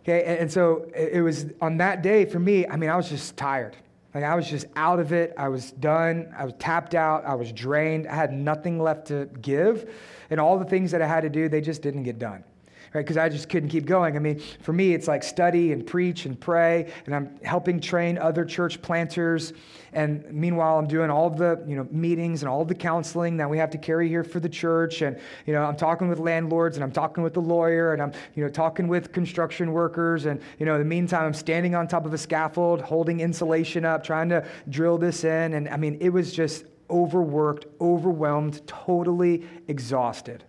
[0.02, 3.38] Okay, and, so it was on that day for me, I mean, I was just
[3.38, 3.76] tired.
[4.14, 5.34] Like I was just out of it.
[5.38, 6.34] I was done.
[6.38, 7.24] I was tapped out.
[7.24, 8.08] I was drained.
[8.08, 9.90] I had nothing left to give.
[10.30, 12.44] And all the things that I had to do, they just didn't get done.
[12.94, 13.02] Right?
[13.02, 14.16] Because I just couldn't keep going.
[14.16, 18.18] I mean, for me, it's like study and preach and pray, and I'm helping train
[18.18, 19.54] other church planters.
[19.94, 23.58] And meanwhile, I'm doing all the you know meetings and all the counseling that we
[23.58, 25.02] have to carry here for the church.
[25.02, 28.12] And you know, I'm talking with landlords, and I'm talking with the lawyer, and I'm
[28.36, 30.26] you know talking with construction workers.
[30.26, 33.86] And you know, in the meantime, I'm standing on top of a scaffold, holding insulation
[33.86, 35.54] up, trying to drill this in.
[35.54, 40.44] And I mean, it was just overworked, overwhelmed, totally exhausted.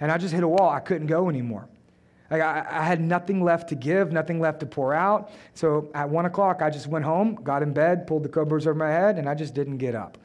[0.00, 0.68] And I just hit a wall.
[0.68, 1.68] I couldn't go anymore.
[2.30, 5.30] Like I, I, had nothing left to give, nothing left to pour out.
[5.54, 8.78] So at one o'clock, I just went home, got in bed, pulled the covers over
[8.78, 10.18] my head, and I just didn't get up.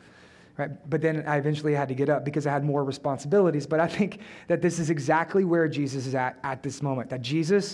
[0.57, 0.69] Right?
[0.89, 3.65] But then I eventually had to get up because I had more responsibilities.
[3.65, 7.09] But I think that this is exactly where Jesus is at at this moment.
[7.09, 7.73] That Jesus,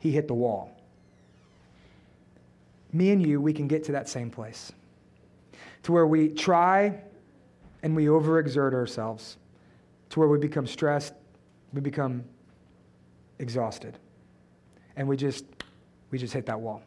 [0.00, 0.76] he hit the wall.
[2.92, 4.72] Me and you, we can get to that same place.
[5.84, 7.00] To where we try
[7.82, 9.36] and we overexert ourselves.
[10.10, 11.14] To where we become stressed,
[11.72, 12.24] we become
[13.38, 13.98] exhausted.
[14.96, 15.44] And we just
[16.10, 16.82] we just hit that wall.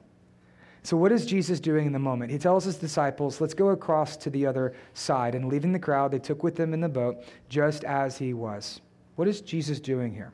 [0.84, 2.32] So what is Jesus doing in the moment?
[2.32, 6.12] He tells his disciples, "Let's go across to the other side." And leaving the crowd,
[6.12, 8.82] they took with them in the boat just as he was.
[9.16, 10.32] What is Jesus doing here?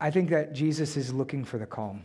[0.00, 2.02] I think that Jesus is looking for the calm.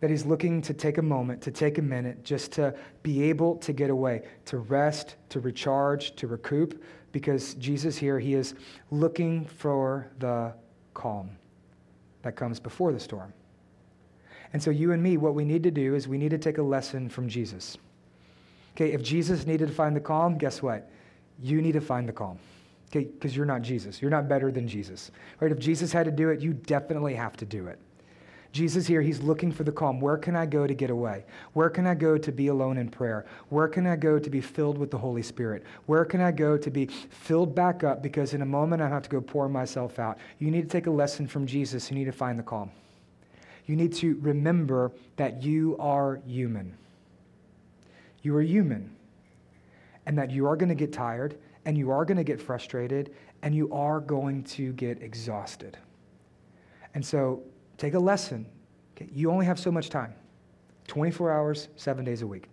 [0.00, 3.56] That he's looking to take a moment, to take a minute, just to be able
[3.58, 6.82] to get away, to rest, to recharge, to recoup,
[7.14, 8.56] because Jesus here, he is
[8.90, 10.52] looking for the
[10.94, 11.30] calm
[12.22, 13.32] that comes before the storm.
[14.52, 16.58] And so, you and me, what we need to do is we need to take
[16.58, 17.78] a lesson from Jesus.
[18.74, 20.90] Okay, if Jesus needed to find the calm, guess what?
[21.40, 22.36] You need to find the calm.
[22.90, 24.02] Okay, because you're not Jesus.
[24.02, 25.12] You're not better than Jesus.
[25.38, 25.52] Right?
[25.52, 27.78] If Jesus had to do it, you definitely have to do it.
[28.54, 30.00] Jesus here, he's looking for the calm.
[30.00, 31.24] Where can I go to get away?
[31.54, 33.26] Where can I go to be alone in prayer?
[33.48, 35.64] Where can I go to be filled with the Holy Spirit?
[35.86, 38.00] Where can I go to be filled back up?
[38.00, 40.18] Because in a moment I have to go pour myself out.
[40.38, 41.90] You need to take a lesson from Jesus.
[41.90, 42.70] You need to find the calm.
[43.66, 46.76] You need to remember that you are human.
[48.22, 48.94] You are human.
[50.06, 53.12] And that you are going to get tired, and you are going to get frustrated,
[53.42, 55.76] and you are going to get exhausted.
[56.94, 57.42] And so
[57.78, 58.46] Take a lesson.
[58.96, 59.08] Okay?
[59.12, 60.14] You only have so much time
[60.86, 62.48] 24 hours, seven days a week.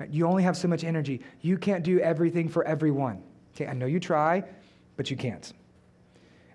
[0.00, 0.10] Right?
[0.10, 1.20] You only have so much energy.
[1.40, 3.22] You can't do everything for everyone.
[3.54, 3.66] Okay?
[3.66, 4.42] I know you try,
[4.96, 5.52] but you can't.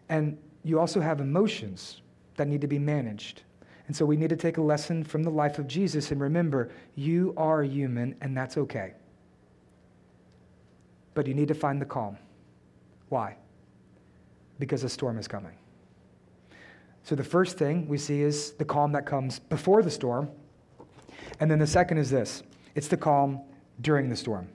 [0.09, 2.01] And you also have emotions
[2.35, 3.43] that need to be managed.
[3.87, 6.71] And so we need to take a lesson from the life of Jesus and remember,
[6.95, 8.93] you are human, and that's okay.
[11.13, 12.17] But you need to find the calm.
[13.09, 13.35] Why?
[14.59, 15.53] Because a storm is coming.
[17.03, 20.29] So the first thing we see is the calm that comes before the storm.
[21.39, 22.43] And then the second is this
[22.75, 23.41] it's the calm
[23.81, 24.47] during the storm.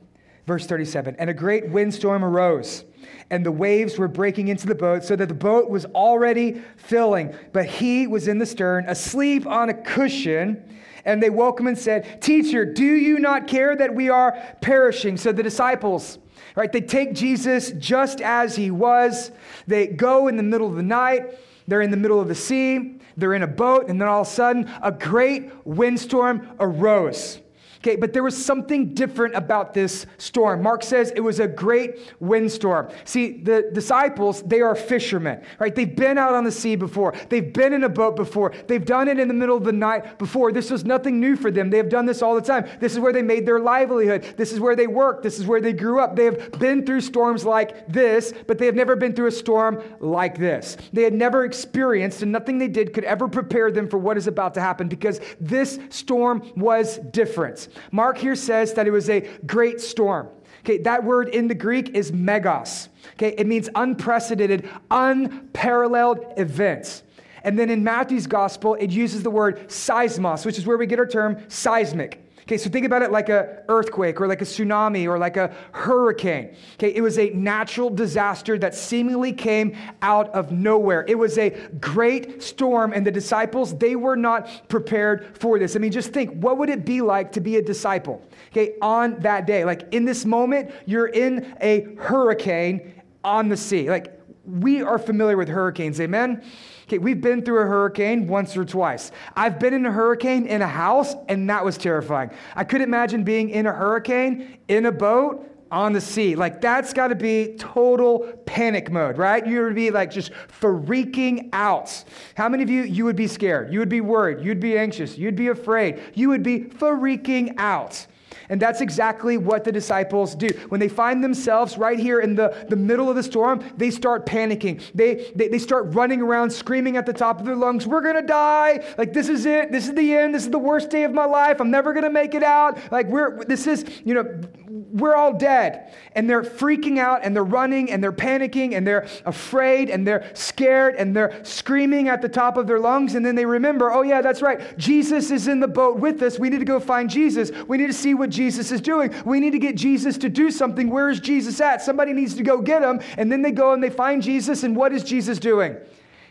[0.47, 2.85] Verse 37 And a great windstorm arose,
[3.31, 7.35] and the waves were breaking into the boat, so that the boat was already filling.
[7.53, 10.73] But he was in the stern, asleep on a cushion.
[11.05, 15.17] And they woke him and said, Teacher, do you not care that we are perishing?
[15.17, 16.19] So the disciples,
[16.57, 19.31] right, they take Jesus just as he was.
[19.69, 22.99] They go in the middle of the night they're in the middle of the sea,
[23.17, 27.41] they're in a boat, and then all of a sudden, a great windstorm arose.
[27.87, 30.61] Okay, but there was something different about this storm.
[30.61, 32.91] Mark says it was a great windstorm.
[33.05, 35.73] See, the disciples, they are fishermen, right?
[35.73, 37.15] They've been out on the sea before.
[37.29, 38.53] They've been in a boat before.
[38.67, 40.51] They've done it in the middle of the night before.
[40.51, 41.71] This was nothing new for them.
[41.71, 42.69] They have done this all the time.
[42.81, 44.35] This is where they made their livelihood.
[44.37, 45.23] This is where they worked.
[45.23, 46.17] This is where they grew up.
[46.17, 49.81] They have been through storms like this, but they have never been through a storm
[50.01, 50.77] like this.
[50.93, 54.27] They had never experienced, and nothing they did could ever prepare them for what is
[54.27, 57.69] about to happen because this storm was different.
[57.93, 60.29] Mark here says that it was a great storm.
[60.61, 62.89] Okay, that word in the Greek is megas.
[63.13, 67.05] Okay, it means unprecedented, unparalleled events.
[67.45, 70.99] And then in Matthew's gospel, it uses the word seismos, which is where we get
[70.99, 72.26] our term seismic.
[72.47, 75.53] Okay, so think about it like an earthquake or like a tsunami or like a
[75.73, 76.55] hurricane.
[76.75, 81.05] Okay, it was a natural disaster that seemingly came out of nowhere.
[81.09, 85.75] It was a great storm, and the disciples, they were not prepared for this.
[85.75, 89.19] I mean, just think what would it be like to be a disciple, okay, on
[89.21, 89.65] that day?
[89.65, 93.91] Like in this moment, you're in a hurricane on the sea.
[93.91, 96.45] Like we are familiar with hurricanes, amen?
[96.87, 99.11] Okay, we've been through a hurricane once or twice.
[99.35, 102.31] I've been in a hurricane in a house, and that was terrifying.
[102.55, 106.37] I could imagine being in a hurricane in a boat on the sea.
[106.37, 109.45] Like that's got to be total panic mode, right?
[109.45, 112.05] You would be like just freaking out.
[112.37, 113.73] How many of you you would be scared?
[113.73, 116.01] You would be worried, you'd be anxious, you'd be afraid.
[116.15, 118.07] You would be freaking out.
[118.49, 120.49] And that's exactly what the disciples do.
[120.69, 124.27] When they find themselves right here in the, the middle of the storm, they start
[124.27, 124.83] panicking.
[124.95, 128.17] They, they, they start running around, screaming at the top of their lungs, We're going
[128.17, 128.85] to die.
[128.99, 129.73] Like, this is it.
[129.73, 130.35] This is the end.
[130.35, 131.61] This is the worst day of my life.
[131.61, 132.79] I'm never going to make it out.
[132.93, 135.95] Like, we're, this is, you know, we're all dead.
[136.13, 140.31] And they're freaking out and they're running and they're panicking and they're afraid and they're
[140.35, 143.15] scared and they're screaming at the top of their lungs.
[143.15, 144.77] And then they remember, oh, yeah, that's right.
[144.79, 146.39] Jesus is in the boat with us.
[146.39, 147.51] We need to go find Jesus.
[147.69, 149.15] We need to see what Jesus is doing.
[149.25, 150.91] We need to get Jesus to do something.
[150.91, 151.83] Where is Jesus at?
[151.83, 153.01] Somebody needs to go get him.
[153.17, 154.63] And then they go and they find Jesus.
[154.63, 155.77] And what is Jesus doing?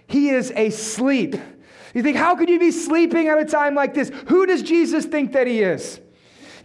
[0.08, 1.36] He is asleep.
[1.93, 4.12] You think, how could you be sleeping at a time like this?
[4.28, 6.02] Who does Jesus think that he is?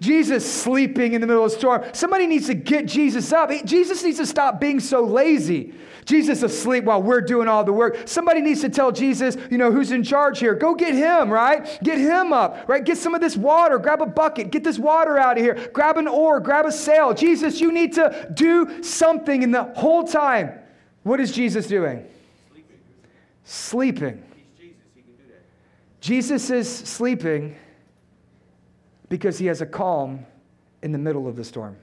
[0.00, 1.84] Jesus sleeping in the middle of a storm.
[1.92, 3.50] Somebody needs to get Jesus up.
[3.64, 5.74] Jesus needs to stop being so lazy.
[6.06, 8.08] Jesus asleep while we're doing all the work.
[8.08, 10.54] Somebody needs to tell Jesus, you know, who's in charge here.
[10.54, 11.78] Go get him, right?
[11.82, 12.82] Get him up, right?
[12.82, 13.78] Get some of this water.
[13.78, 14.50] Grab a bucket.
[14.50, 15.70] Get this water out of here.
[15.74, 16.40] Grab an oar.
[16.40, 17.12] Grab a sail.
[17.12, 19.44] Jesus, you need to do something.
[19.44, 20.58] And the whole time,
[21.02, 22.06] what is Jesus doing?
[23.44, 24.22] Sleeping.
[24.24, 24.24] sleeping.
[26.00, 27.54] Jesus is sleeping
[29.10, 30.24] because he has a calm
[30.80, 31.76] in the middle of the storm.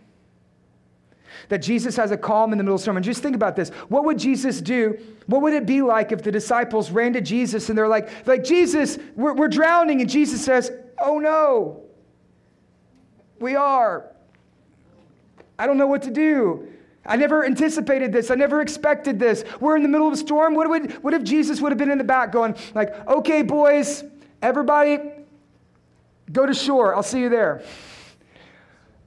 [1.49, 2.97] That Jesus has a calm in the middle of the storm.
[2.97, 3.69] And just think about this.
[3.89, 4.97] What would Jesus do?
[5.27, 8.43] What would it be like if the disciples ran to Jesus and they're like, like
[8.43, 10.01] Jesus, we're, we're drowning.
[10.01, 11.83] And Jesus says, Oh no,
[13.39, 14.09] we are.
[15.59, 16.67] I don't know what to do.
[17.05, 18.31] I never anticipated this.
[18.31, 19.43] I never expected this.
[19.59, 20.55] We're in the middle of a storm.
[20.55, 24.03] What, would, what if Jesus would have been in the back going, like, okay, boys,
[24.41, 24.99] everybody,
[26.31, 26.95] Go to shore.
[26.95, 27.63] I'll see you there.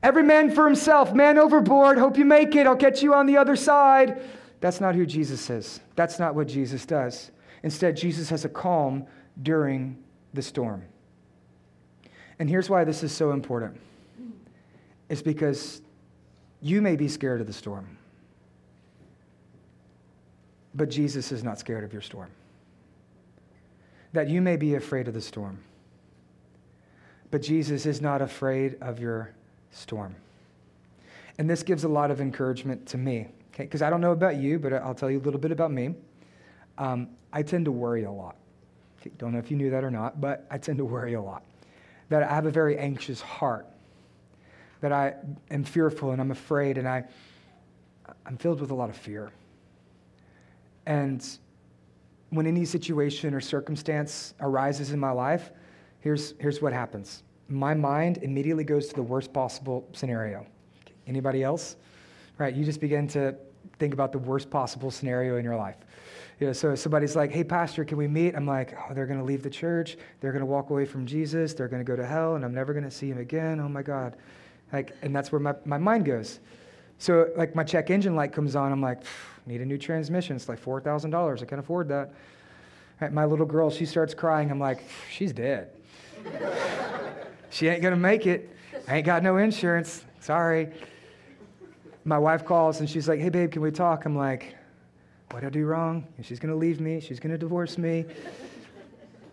[0.03, 1.99] Every man for himself, man overboard.
[1.99, 2.67] Hope you make it.
[2.67, 4.23] I'll catch you on the other side.
[4.61, 5.81] That's not who Jesus is.
[5.95, 7.31] That's not what Jesus does.
[7.63, 9.07] Instead, Jesus has a calm
[9.43, 10.03] during
[10.33, 10.83] the storm.
[12.39, 13.79] And here's why this is so important
[15.11, 15.83] it's because
[16.63, 17.99] you may be scared of the storm,
[20.75, 22.31] but Jesus is not scared of your storm.
[24.13, 25.59] That you may be afraid of the storm
[27.31, 29.31] but Jesus is not afraid of your
[29.71, 30.15] storm.
[31.39, 33.65] And this gives a lot of encouragement to me, okay?
[33.65, 35.95] Because I don't know about you, but I'll tell you a little bit about me.
[36.77, 38.37] Um, I tend to worry a lot.
[39.01, 41.23] Okay, don't know if you knew that or not, but I tend to worry a
[41.23, 41.43] lot.
[42.09, 43.67] That I have a very anxious heart.
[44.81, 45.15] That I
[45.51, 47.05] am fearful and I'm afraid and I,
[48.27, 49.31] I'm filled with a lot of fear.
[50.87, 51.25] And
[52.31, 55.51] when any situation or circumstance arises in my life,
[56.01, 60.47] here's, here's what happens my mind immediately goes to the worst possible scenario.
[61.07, 61.77] Anybody else?
[62.39, 63.35] Right, you just begin to
[63.79, 65.77] think about the worst possible scenario in your life.
[66.39, 68.35] You know, so somebody's like, hey, pastor, can we meet?
[68.35, 69.99] I'm like, oh, they're going to leave the church.
[70.21, 71.53] They're going to walk away from Jesus.
[71.53, 73.61] They're going to go to hell, and I'm never going to see him again.
[73.61, 74.17] Oh, my God.
[74.73, 76.41] Like, and that's where my, my mind goes.
[76.99, 78.73] So, like, my check engine light comes on.
[78.73, 79.03] I'm like,
[79.45, 80.37] need a new transmission.
[80.37, 81.43] It's like $4,000.
[81.43, 82.15] I can't afford that.
[83.01, 84.51] Right, my little girl, she starts crying.
[84.51, 85.71] I'm like, she's dead
[87.51, 88.55] she ain't going to make it.
[88.89, 90.05] I ain't got no insurance.
[90.21, 90.71] Sorry.
[92.05, 94.05] My wife calls and she's like, hey, babe, can we talk?
[94.05, 94.57] I'm like,
[95.31, 96.07] what did I do wrong?
[96.17, 97.01] And she's going to leave me.
[97.01, 98.07] She's going to divorce me.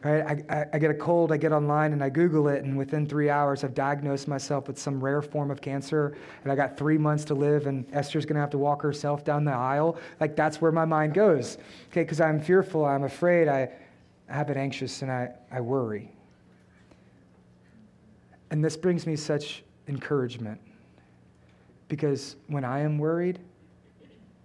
[0.03, 0.43] Right?
[0.49, 3.07] I, I, I, get a cold, I get online and I Google it, and within
[3.07, 6.99] three hours, I've diagnosed myself with some rare form of cancer, and I got three
[6.99, 9.97] months to live, and Esther's gonna have to walk herself down the aisle.
[10.19, 11.57] Like, that's where my mind goes,
[11.89, 12.03] okay?
[12.03, 13.69] Because I'm fearful, I'm afraid, I,
[14.29, 16.11] I have it anxious, and I, I worry.
[18.49, 20.59] And this brings me such encouragement
[21.87, 23.39] because when I am worried,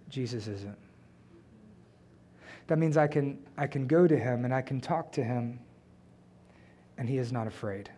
[0.09, 0.77] Jesus isn't.
[2.67, 5.59] That means I can, I can go to him and I can talk to him,
[6.97, 7.89] and he is not afraid.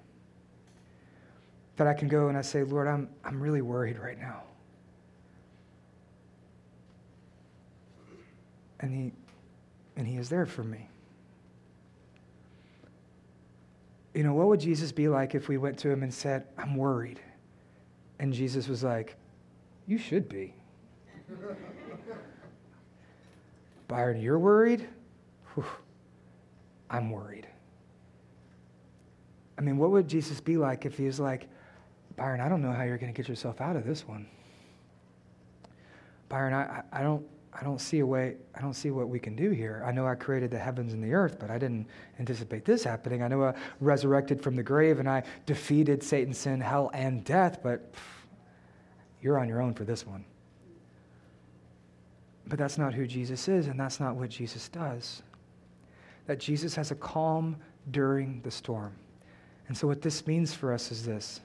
[1.78, 4.44] That I can go and I say, Lord, I'm, I'm really worried right now.
[8.80, 9.12] And he,
[9.98, 10.90] and he is there for me.
[14.16, 16.76] You know, what would Jesus be like if we went to him and said, I'm
[16.76, 17.20] worried?
[18.20, 19.18] And Jesus was like,
[19.86, 20.56] You should be.
[23.88, 24.88] Byron, you're worried?
[25.54, 25.66] Whew,
[26.90, 27.48] I'm worried.
[29.58, 31.48] I mean, what would Jesus be like if he was like,
[32.16, 34.28] Byron, I don't know how you're going to get yourself out of this one.
[36.30, 37.26] Byron, I, I, don't,
[37.58, 39.84] I don't see a way, I don't see what we can do here.
[39.86, 41.88] I know I created the heavens and the earth, but I didn't
[42.20, 43.24] anticipate this happening.
[43.24, 47.60] I know I resurrected from the grave and I defeated Satan, sin, hell, and death,
[47.64, 48.00] but pff,
[49.22, 50.26] you're on your own for this one.
[52.48, 55.24] But that's not who Jesus is, and that's not what Jesus does.
[56.28, 57.56] That Jesus has a calm
[57.92, 58.94] during the storm.
[59.68, 61.42] And so, what this means for us is this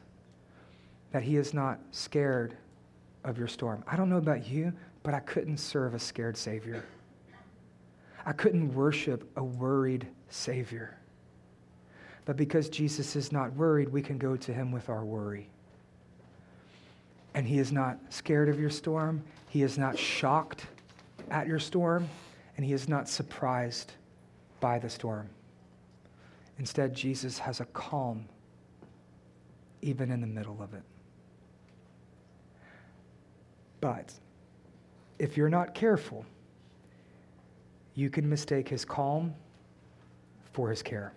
[1.13, 2.57] that He is not scared
[3.25, 3.83] of your storm.
[3.87, 6.85] I don't know about you, but I couldn't serve a scared Savior.
[8.27, 10.97] I couldn't worship a worried Savior.
[12.27, 15.49] But because Jesus is not worried, we can go to Him with our worry.
[17.35, 20.67] And He is not scared of your storm, He is not shocked
[21.31, 22.09] at your storm,
[22.57, 23.93] and He is not surprised
[24.61, 25.29] by the storm.
[26.59, 28.27] Instead, Jesus has a calm
[29.83, 30.83] even in the middle of it.
[33.81, 34.13] But
[35.21, 36.25] if you're not careful,
[37.95, 39.35] you can mistake his calm
[40.53, 41.13] for his care.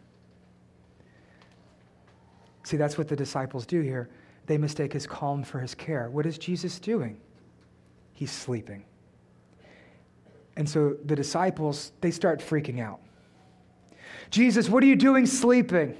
[2.64, 4.10] See, that's what the disciples do here.
[4.46, 6.10] They mistake his calm for his care.
[6.10, 7.18] What is Jesus doing?
[8.14, 8.84] He's sleeping.
[10.58, 13.00] And so the disciples, they start freaking out.
[14.30, 15.96] Jesus, what are you doing sleeping?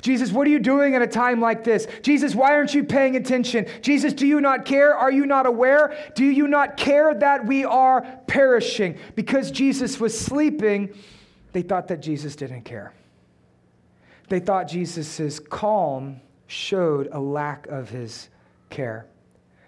[0.00, 1.86] Jesus, what are you doing at a time like this?
[2.02, 3.66] Jesus, why aren't you paying attention?
[3.82, 4.94] Jesus, do you not care?
[4.94, 5.96] Are you not aware?
[6.14, 8.98] Do you not care that we are perishing?
[9.14, 10.94] Because Jesus was sleeping,
[11.52, 12.92] they thought that Jesus didn't care.
[14.28, 18.28] They thought Jesus' calm showed a lack of his
[18.70, 19.06] care.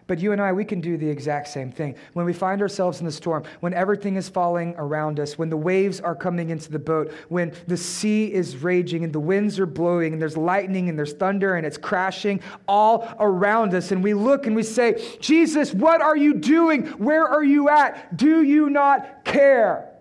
[0.06, 1.96] But you and I, we can do the exact same thing.
[2.12, 5.56] When we find ourselves in the storm, when everything is falling around us, when the
[5.56, 9.66] waves are coming into the boat, when the sea is raging and the winds are
[9.66, 14.14] blowing and there's lightning and there's thunder and it's crashing all around us, and we
[14.14, 16.86] look and we say, Jesus, what are you doing?
[16.98, 18.16] Where are you at?
[18.16, 19.95] Do you not care?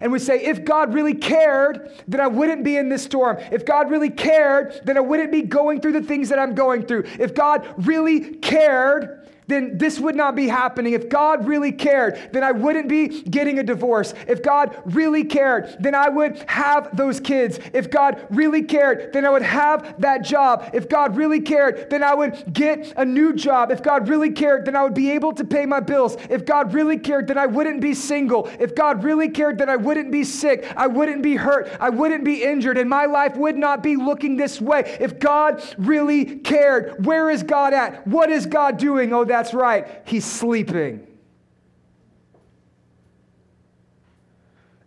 [0.00, 3.38] And we say, if God really cared, then I wouldn't be in this storm.
[3.50, 6.86] If God really cared, then I wouldn't be going through the things that I'm going
[6.86, 7.04] through.
[7.18, 9.17] If God really cared,
[9.48, 10.92] then this would not be happening.
[10.92, 14.14] If God really cared, then I wouldn't be getting a divorce.
[14.26, 17.58] If God really cared, then I would have those kids.
[17.72, 20.70] If God really cared, then I would have that job.
[20.74, 23.72] If God really cared, then I would get a new job.
[23.72, 26.16] If God really cared, then I would be able to pay my bills.
[26.28, 28.50] If God really cared, then I wouldn't be single.
[28.60, 30.70] If God really cared, then I wouldn't be sick.
[30.76, 31.70] I wouldn't be hurt.
[31.80, 32.76] I wouldn't be injured.
[32.76, 34.96] And my life would not be looking this way.
[35.00, 38.06] If God really cared, where is God at?
[38.06, 39.12] What is God doing?
[39.14, 41.06] Oh, that that's right, he's sleeping.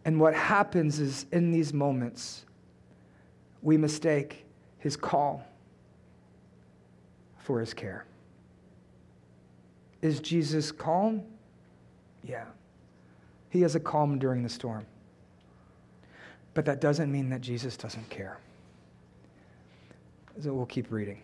[0.04, 2.44] And what happens is in these moments,
[3.62, 4.44] we mistake
[4.80, 5.42] his call
[7.38, 8.04] for his care.
[10.02, 11.24] Is Jesus calm?
[12.22, 12.44] Yeah.
[13.52, 14.86] He has a calm during the storm.
[16.54, 18.38] But that doesn't mean that Jesus doesn't care.
[20.42, 21.22] So we'll keep reading.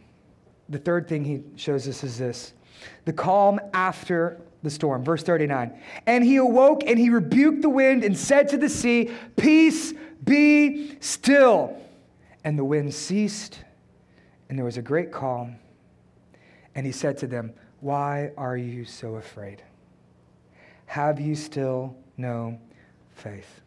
[0.70, 2.54] The third thing he shows us is this
[3.06, 5.04] the calm after the storm.
[5.04, 5.78] Verse 39.
[6.06, 10.98] And he awoke and he rebuked the wind and said to the sea, Peace, be
[11.00, 11.76] still.
[12.44, 13.60] And the wind ceased,
[14.48, 15.58] and there was a great calm.
[16.76, 19.64] And he said to them, Why are you so afraid?
[20.86, 22.60] Have you still no
[23.16, 23.62] faith?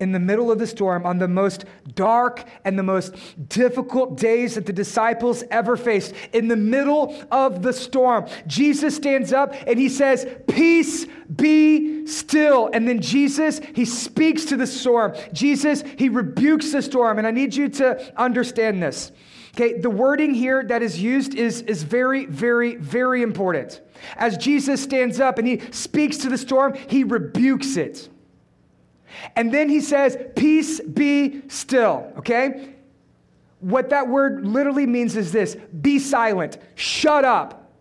[0.00, 1.64] In the middle of the storm, on the most
[1.94, 3.14] dark and the most
[3.48, 9.32] difficult days that the disciples ever faced, in the middle of the storm, Jesus stands
[9.32, 12.70] up and he says, Peace be still.
[12.72, 15.14] And then Jesus, he speaks to the storm.
[15.32, 17.18] Jesus, he rebukes the storm.
[17.18, 19.12] And I need you to understand this.
[19.54, 23.80] Okay, the wording here that is used is, is very, very, very important.
[24.16, 28.08] As Jesus stands up and he speaks to the storm, he rebukes it.
[29.36, 32.74] And then he says, Peace be still, okay?
[33.60, 37.72] What that word literally means is this be silent, shut up,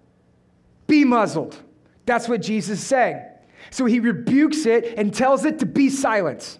[0.87, 1.61] be muzzled.
[2.05, 3.21] That's what Jesus is saying.
[3.69, 6.59] So he rebukes it and tells it to be silent.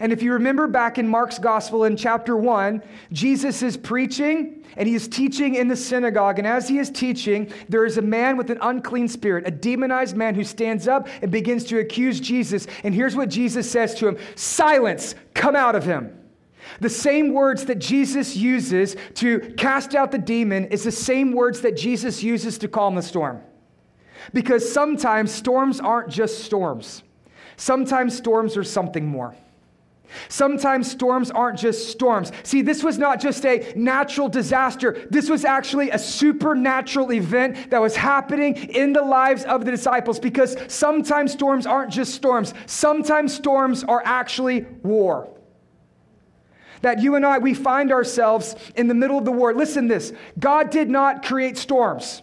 [0.00, 2.82] And if you remember back in Mark's gospel in chapter 1,
[3.12, 6.38] Jesus is preaching and he is teaching in the synagogue.
[6.38, 10.16] And as he is teaching, there is a man with an unclean spirit, a demonized
[10.16, 12.66] man who stands up and begins to accuse Jesus.
[12.82, 16.18] And here's what Jesus says to him Silence, come out of him.
[16.80, 21.60] The same words that Jesus uses to cast out the demon is the same words
[21.60, 23.40] that Jesus uses to calm the storm.
[24.32, 27.02] Because sometimes storms aren't just storms,
[27.56, 29.34] sometimes storms are something more.
[30.28, 32.30] Sometimes storms aren't just storms.
[32.42, 35.06] See, this was not just a natural disaster.
[35.10, 40.18] This was actually a supernatural event that was happening in the lives of the disciples
[40.18, 42.54] because sometimes storms aren't just storms.
[42.66, 45.28] Sometimes storms are actually war.
[46.82, 49.54] That you and I, we find ourselves in the middle of the war.
[49.54, 52.22] Listen this God did not create storms.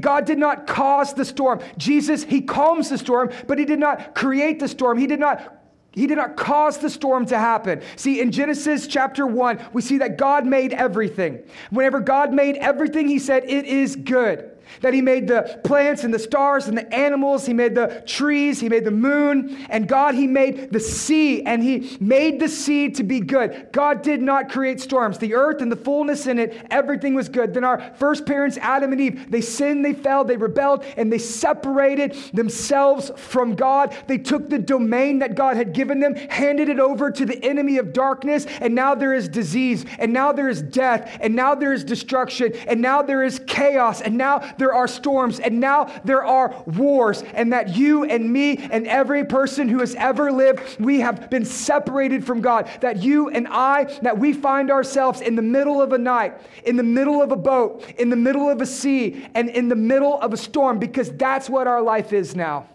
[0.00, 1.60] God did not cause the storm.
[1.76, 4.98] Jesus, He calms the storm, but He did not create the storm.
[4.98, 5.59] He did not
[5.92, 7.82] he did not cause the storm to happen.
[7.96, 11.40] See, in Genesis chapter 1, we see that God made everything.
[11.70, 14.49] Whenever God made everything, he said, It is good.
[14.80, 18.60] That he made the plants and the stars and the animals, he made the trees,
[18.60, 22.90] he made the moon, and God, he made the sea, and he made the sea
[22.90, 23.68] to be good.
[23.72, 25.18] God did not create storms.
[25.18, 27.54] The earth and the fullness in it, everything was good.
[27.54, 31.18] Then our first parents, Adam and Eve, they sinned, they fell, they rebelled, and they
[31.18, 33.96] separated themselves from God.
[34.06, 37.78] They took the domain that God had given them, handed it over to the enemy
[37.78, 41.72] of darkness, and now there is disease, and now there is death, and now there
[41.72, 46.24] is destruction, and now there is chaos, and now there are storms, and now there
[46.24, 51.00] are wars, and that you and me and every person who has ever lived, we
[51.00, 52.68] have been separated from God.
[52.80, 56.76] That you and I, that we find ourselves in the middle of a night, in
[56.76, 60.20] the middle of a boat, in the middle of a sea, and in the middle
[60.20, 62.66] of a storm, because that's what our life is now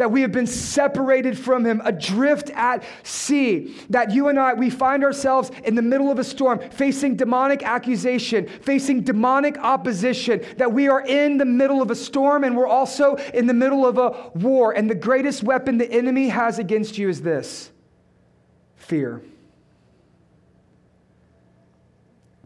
[0.00, 4.70] that we have been separated from him, adrift at sea, that you and I, we
[4.70, 10.72] find ourselves in the middle of a storm, facing demonic accusation, facing demonic opposition, that
[10.72, 13.98] we are in the middle of a storm and we're also in the middle of
[13.98, 14.72] a war.
[14.72, 17.70] And the greatest weapon the enemy has against you is this
[18.76, 19.20] fear.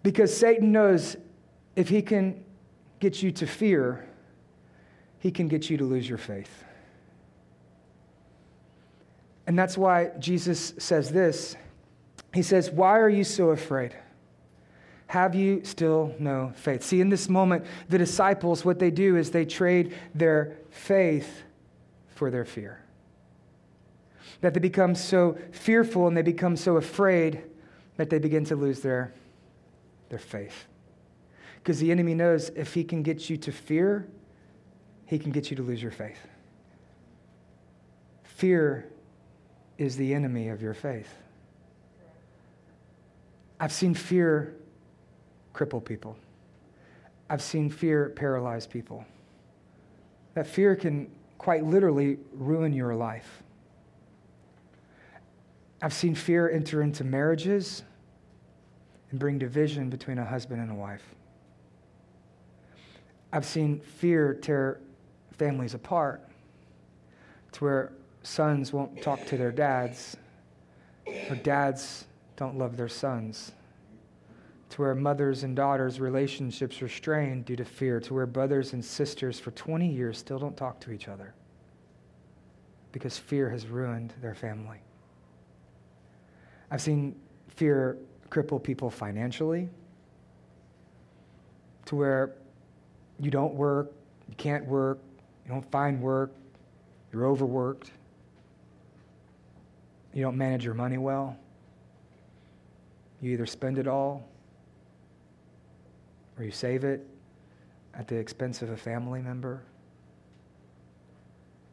[0.02, 1.14] Because Satan knows
[1.76, 2.42] if he can
[2.98, 4.04] get you to fear,
[5.20, 6.63] he can get you to lose your faith.
[9.46, 11.56] And that's why Jesus says this.
[12.32, 13.94] He says, Why are you so afraid?
[15.06, 16.82] Have you still no faith?
[16.82, 21.42] See, in this moment, the disciples, what they do is they trade their faith
[22.14, 22.80] for their fear.
[24.40, 27.42] That they become so fearful and they become so afraid
[27.96, 29.12] that they begin to lose their,
[30.08, 30.64] their faith.
[31.56, 34.08] Because the enemy knows if he can get you to fear,
[35.06, 36.18] he can get you to lose your faith.
[38.24, 38.90] Fear
[39.78, 41.08] is the enemy of your faith.
[43.58, 44.54] I've seen fear
[45.54, 46.16] cripple people.
[47.30, 49.04] I've seen fear paralyze people.
[50.34, 53.42] That fear can quite literally ruin your life.
[55.80, 57.82] I've seen fear enter into marriages
[59.10, 61.04] and bring division between a husband and a wife.
[63.32, 64.80] I've seen fear tear
[65.32, 66.28] families apart
[67.52, 67.92] to where
[68.24, 70.16] sons won't talk to their dads,
[71.28, 72.06] or dads
[72.36, 73.52] don't love their sons,
[74.70, 78.84] to where mothers and daughters' relationships are strained due to fear, to where brothers and
[78.84, 81.34] sisters for 20 years still don't talk to each other
[82.92, 84.78] because fear has ruined their family.
[86.70, 87.14] I've seen
[87.48, 87.98] fear
[88.30, 89.68] cripple people financially
[91.86, 92.32] to where
[93.20, 93.92] you don't work,
[94.28, 94.98] you can't work,
[95.44, 96.32] you don't find work,
[97.12, 97.90] you're overworked
[100.14, 101.36] you don't manage your money well,
[103.20, 104.28] you either spend it all
[106.38, 107.04] or you save it
[107.94, 109.62] at the expense of a family member.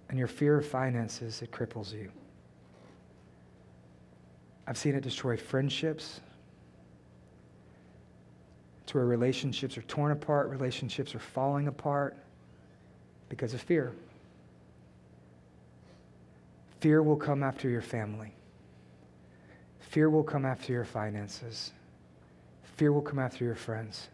[0.10, 2.12] And your fear of finances, it cripples you.
[4.68, 6.20] I've seen it destroy friendships
[8.84, 12.18] It's where relationships are torn apart, relationships are falling apart
[13.30, 13.94] because of fear.
[16.82, 18.34] Fear will come after your family.
[19.78, 21.74] Fear will come after your finances.
[22.76, 24.10] Fear will come after your friends.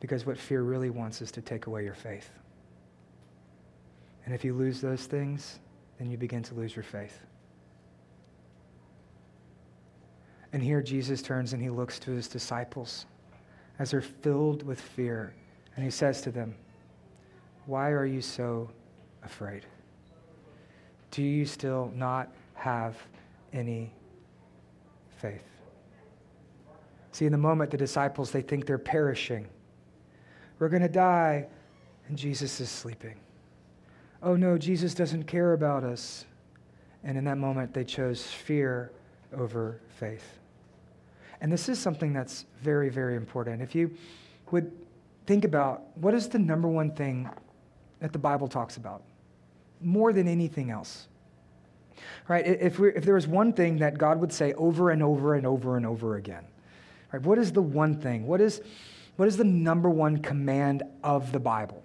[0.00, 2.30] Because what fear really wants is to take away your faith.
[4.24, 5.58] And if you lose those things,
[5.98, 7.20] then you begin to lose your faith.
[10.54, 13.04] And here Jesus turns and he looks to his disciples
[13.78, 15.34] as they're filled with fear.
[15.76, 16.54] And he says to them,
[17.66, 18.70] Why are you so
[19.22, 19.66] afraid?
[21.14, 22.96] Do you still not have
[23.52, 23.92] any
[25.16, 25.44] faith?
[27.12, 29.46] See, in the moment, the disciples, they think they're perishing.
[30.58, 31.46] We're going to die,
[32.08, 33.14] and Jesus is sleeping.
[34.24, 36.24] Oh no, Jesus doesn't care about us.
[37.04, 38.90] And in that moment, they chose fear
[39.36, 40.40] over faith.
[41.40, 43.62] And this is something that's very, very important.
[43.62, 43.94] If you
[44.50, 44.72] would
[45.26, 47.28] think about what is the number one thing
[48.00, 49.02] that the Bible talks about?
[49.84, 51.08] More than anything else.
[52.28, 52.46] Right?
[52.46, 55.46] If, we, if there was one thing that God would say over and over and
[55.46, 56.44] over and over again,
[57.12, 57.22] right?
[57.22, 58.26] What is the one thing?
[58.26, 58.62] What is,
[59.16, 61.82] what is the number one command of the Bible?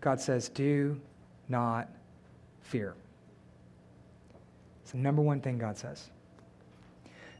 [0.00, 1.00] God says, do
[1.48, 1.88] not
[2.62, 2.94] fear.
[4.82, 6.10] It's the number one thing God says.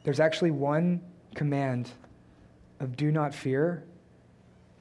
[0.02, 1.02] There's actually one
[1.34, 1.90] command
[2.80, 3.82] of do not fear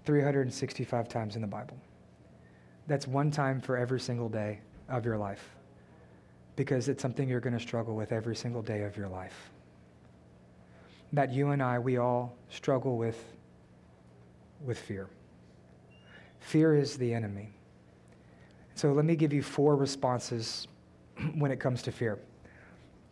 [0.05, 1.77] 365 times in the Bible.
[2.87, 4.59] That's one time for every single day
[4.89, 5.49] of your life.
[6.55, 9.49] because it's something you're going to struggle with every single day of your life.
[11.11, 13.23] That you and I, we all struggle with,
[14.63, 15.07] with fear.
[16.39, 17.49] Fear is the enemy.
[18.75, 20.67] So let me give you four responses
[21.35, 22.19] when it comes to fear.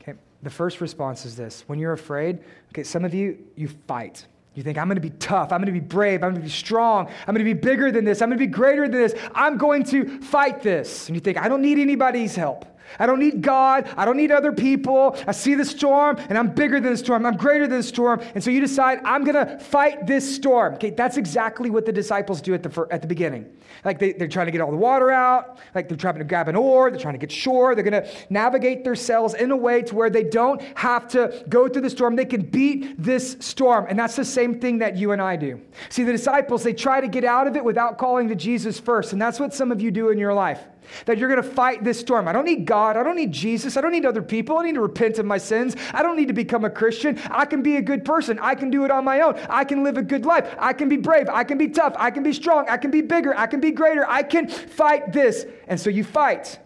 [0.01, 0.13] Okay,
[0.43, 4.25] the first response is this when you're afraid, okay, some of you, you fight.
[4.53, 5.53] You think, I'm going to be tough.
[5.53, 6.23] I'm going to be brave.
[6.23, 7.07] I'm going to be strong.
[7.07, 8.21] I'm going to be bigger than this.
[8.21, 9.15] I'm going to be greater than this.
[9.33, 11.07] I'm going to fight this.
[11.07, 12.65] And you think, I don't need anybody's help.
[12.99, 13.89] I don't need God.
[13.97, 15.17] I don't need other people.
[15.27, 17.25] I see the storm and I'm bigger than the storm.
[17.25, 18.21] I'm greater than the storm.
[18.35, 20.75] And so you decide, I'm going to fight this storm.
[20.75, 23.51] Okay, that's exactly what the disciples do at the, at the beginning.
[23.85, 25.57] Like they, they're trying to get all the water out.
[25.73, 26.91] Like they're trying to grab an oar.
[26.91, 27.75] They're trying to get shore.
[27.75, 31.67] They're going to navigate themselves in a way to where they don't have to go
[31.67, 32.15] through the storm.
[32.15, 33.85] They can beat this storm.
[33.89, 35.61] And that's the same thing that you and I do.
[35.89, 39.13] See, the disciples, they try to get out of it without calling to Jesus first.
[39.13, 40.61] And that's what some of you do in your life
[41.05, 42.27] that you're going to fight this storm.
[42.27, 42.97] I don't need God.
[42.97, 43.77] I don't need Jesus.
[43.77, 44.57] I don't need other people.
[44.57, 45.75] I need to repent of my sins.
[45.93, 47.19] I don't need to become a Christian.
[47.29, 48.39] I can be a good person.
[48.41, 49.39] I can do it on my own.
[49.49, 50.53] I can live a good life.
[50.59, 51.29] I can be brave.
[51.29, 51.93] I can be tough.
[51.97, 52.65] I can be strong.
[52.69, 53.37] I can be bigger.
[53.37, 54.07] I can be greater.
[54.07, 55.45] I can fight this.
[55.67, 56.59] And so you fight.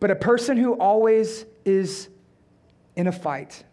[0.00, 2.08] But a person who always is
[2.96, 3.64] in a fight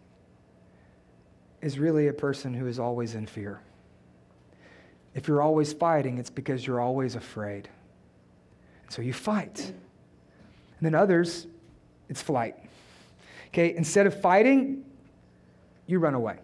[1.60, 3.60] is really a person who is always in fear.
[5.14, 7.68] If you're always fighting, it's because you're always afraid.
[8.92, 9.58] So you fight.
[9.64, 11.46] And then others,
[12.10, 12.56] it's flight.
[13.48, 14.84] Okay, instead of fighting,
[15.86, 16.36] you run away.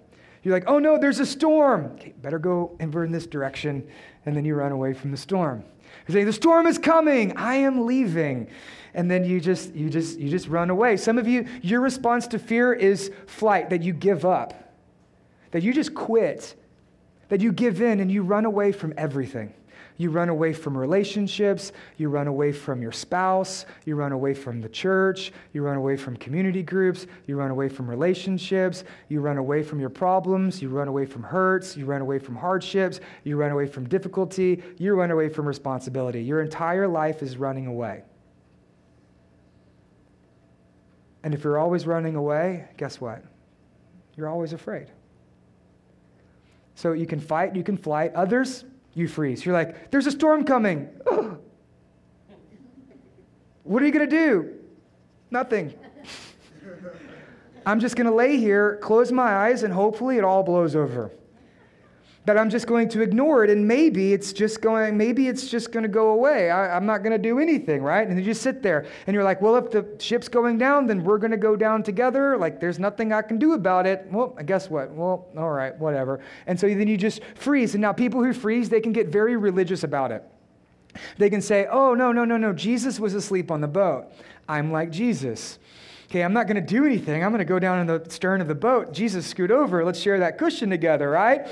[0.42, 1.92] You're like, oh no, there's a storm.
[1.96, 3.86] Okay, better go over in this direction.
[4.24, 5.62] And then you run away from the storm.
[6.06, 7.36] You say, the storm is coming.
[7.36, 8.48] I am leaving.
[8.94, 10.96] And then you just, you just, you just run away.
[10.96, 14.54] Some of you, your response to fear is flight, that you give up,
[15.50, 16.54] that you just quit,
[17.28, 19.52] that you give in and you run away from everything.
[19.98, 21.72] You run away from relationships.
[21.96, 23.66] You run away from your spouse.
[23.84, 25.32] You run away from the church.
[25.52, 27.06] You run away from community groups.
[27.26, 28.84] You run away from relationships.
[29.08, 30.62] You run away from your problems.
[30.62, 31.76] You run away from hurts.
[31.76, 33.00] You run away from hardships.
[33.24, 34.62] You run away from difficulty.
[34.78, 36.22] You run away from responsibility.
[36.22, 38.04] Your entire life is running away.
[41.24, 43.24] And if you're always running away, guess what?
[44.16, 44.86] You're always afraid.
[46.76, 48.14] So you can fight, you can flight.
[48.14, 48.64] Others,
[48.98, 49.46] you freeze.
[49.46, 50.88] You're like, there's a storm coming.
[53.62, 54.54] What are you going to do?
[55.30, 55.74] Nothing.
[57.64, 61.12] I'm just going to lay here, close my eyes, and hopefully it all blows over
[62.28, 65.72] that I'm just going to ignore it and maybe it's just going, maybe it's just
[65.72, 66.50] going to go away.
[66.50, 68.06] I, am not going to do anything, right?
[68.06, 71.04] And you just sit there and you're like, well, if the ship's going down, then
[71.04, 72.36] we're going to go down together.
[72.36, 74.06] Like, there's nothing I can do about it.
[74.10, 74.90] Well, I guess what?
[74.90, 76.20] Well, all right, whatever.
[76.46, 77.74] And so then you just freeze.
[77.74, 80.22] And now people who freeze, they can get very religious about it.
[81.16, 84.04] They can say, oh, no, no, no, no, Jesus was asleep on the boat.
[84.46, 85.58] I'm like Jesus.
[86.10, 87.24] Okay, I'm not going to do anything.
[87.24, 88.92] I'm going to go down in the stern of the boat.
[88.92, 89.82] Jesus, scoot over.
[89.82, 91.46] Let's share that cushion together, right?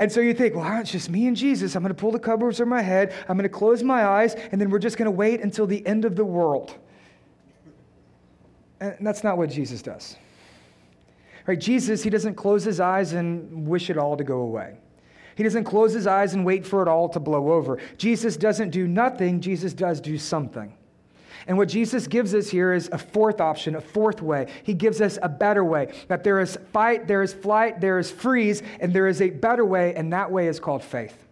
[0.00, 1.76] And so you think, well, it's just me and Jesus.
[1.76, 3.12] I'm going to pull the covers over my head.
[3.28, 5.86] I'm going to close my eyes, and then we're just going to wait until the
[5.86, 6.74] end of the world.
[8.80, 10.16] And that's not what Jesus does.
[11.46, 11.60] Right?
[11.60, 14.78] Jesus, he doesn't close his eyes and wish it all to go away.
[15.36, 17.78] He doesn't close his eyes and wait for it all to blow over.
[17.98, 20.72] Jesus doesn't do nothing, Jesus does do something.
[21.50, 24.46] And what Jesus gives us here is a fourth option, a fourth way.
[24.62, 25.92] He gives us a better way.
[26.06, 29.64] That there is fight, there is flight, there is freeze, and there is a better
[29.64, 31.26] way, and that way is called faith.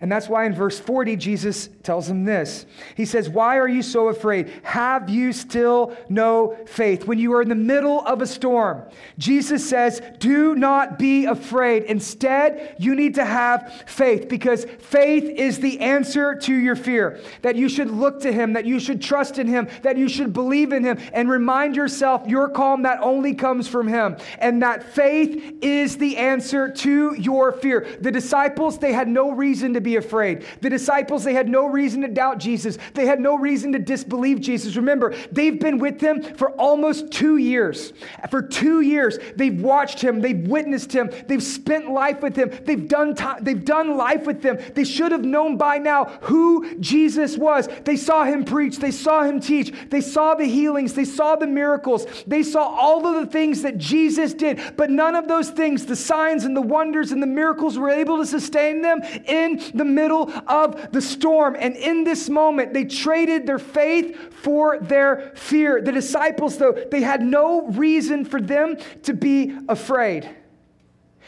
[0.00, 2.66] And that's why in verse 40, Jesus tells him this.
[2.96, 4.50] He says, Why are you so afraid?
[4.62, 7.06] Have you still no faith?
[7.06, 8.82] When you are in the middle of a storm,
[9.18, 11.84] Jesus says, Do not be afraid.
[11.84, 17.20] Instead, you need to have faith because faith is the answer to your fear.
[17.42, 20.32] That you should look to Him, that you should trust in Him, that you should
[20.32, 24.16] believe in Him, and remind yourself your calm that only comes from Him.
[24.38, 27.86] And that faith is the answer to your fear.
[28.00, 30.46] The disciples, they had no reason to be afraid.
[30.60, 32.78] The disciples, they had no reason to doubt Jesus.
[32.94, 34.76] They had no reason to disbelieve Jesus.
[34.76, 37.92] Remember, they've been with him for almost two years.
[38.30, 42.88] For two years, they've watched him, they've witnessed him, they've spent life with him, they've
[42.88, 44.58] done, time, they've done life with him.
[44.74, 47.68] They should have known by now who Jesus was.
[47.84, 51.46] They saw him preach, they saw him teach, they saw the healings, they saw the
[51.46, 54.60] miracles, they saw all of the things that Jesus did.
[54.76, 58.18] But none of those things, the signs and the wonders and the miracles, were able
[58.18, 61.56] to sustain them in the middle of the storm.
[61.58, 65.80] And in this moment, they traded their faith for their fear.
[65.80, 70.28] The disciples, though, they had no reason for them to be afraid.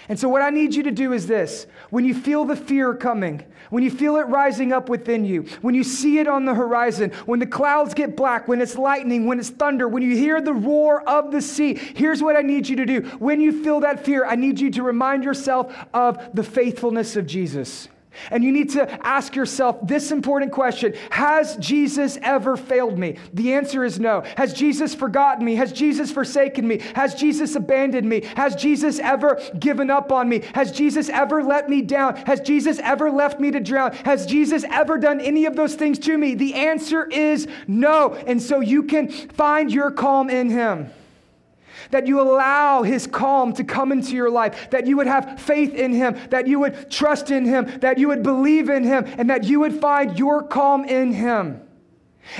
[0.08, 2.94] And so, what I need you to do is this when you feel the fear
[2.94, 6.54] coming, when you feel it rising up within you, when you see it on the
[6.54, 10.42] horizon, when the clouds get black, when it's lightning, when it's thunder, when you hear
[10.42, 13.00] the roar of the sea, here's what I need you to do.
[13.18, 17.26] When you feel that fear, I need you to remind yourself of the faithfulness of
[17.26, 17.88] Jesus.
[18.30, 23.16] And you need to ask yourself this important question Has Jesus ever failed me?
[23.32, 24.22] The answer is no.
[24.36, 25.54] Has Jesus forgotten me?
[25.56, 26.78] Has Jesus forsaken me?
[26.94, 28.22] Has Jesus abandoned me?
[28.36, 30.42] Has Jesus ever given up on me?
[30.54, 32.16] Has Jesus ever let me down?
[32.16, 33.92] Has Jesus ever left me to drown?
[34.04, 36.34] Has Jesus ever done any of those things to me?
[36.34, 38.14] The answer is no.
[38.26, 40.90] And so you can find your calm in Him
[41.90, 45.74] that you allow his calm to come into your life, that you would have faith
[45.74, 49.30] in him, that you would trust in him, that you would believe in him, and
[49.30, 51.60] that you would find your calm in him.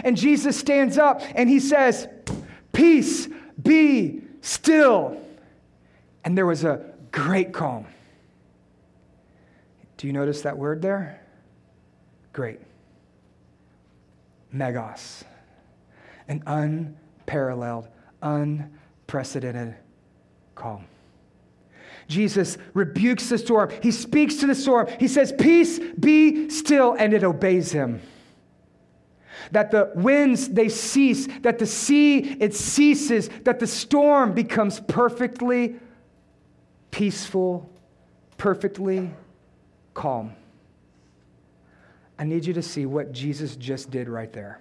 [0.03, 2.09] And Jesus stands up and he says,
[2.73, 3.29] Peace,
[3.63, 5.21] be still.
[6.25, 7.87] And there was a great calm.
[9.97, 11.21] Do you notice that word there?
[12.33, 12.61] Great.
[14.51, 15.25] Megas.
[16.29, 17.89] An unparalleled,
[18.23, 18.71] unparalleled
[19.05, 19.75] unprecedented
[20.55, 20.87] calm.
[22.09, 23.71] Jesus rebukes the storm.
[23.83, 24.89] He speaks to the storm.
[24.99, 28.03] He says, Peace, be still, and it obeys him.
[29.53, 35.77] That the winds, they cease, that the sea, it ceases, that the storm becomes perfectly
[36.91, 37.69] peaceful,
[38.37, 39.11] perfectly
[39.93, 40.35] calm.
[42.19, 44.61] I need you to see what Jesus just did right there.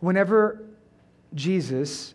[0.00, 0.62] Whenever
[1.34, 2.14] Jesus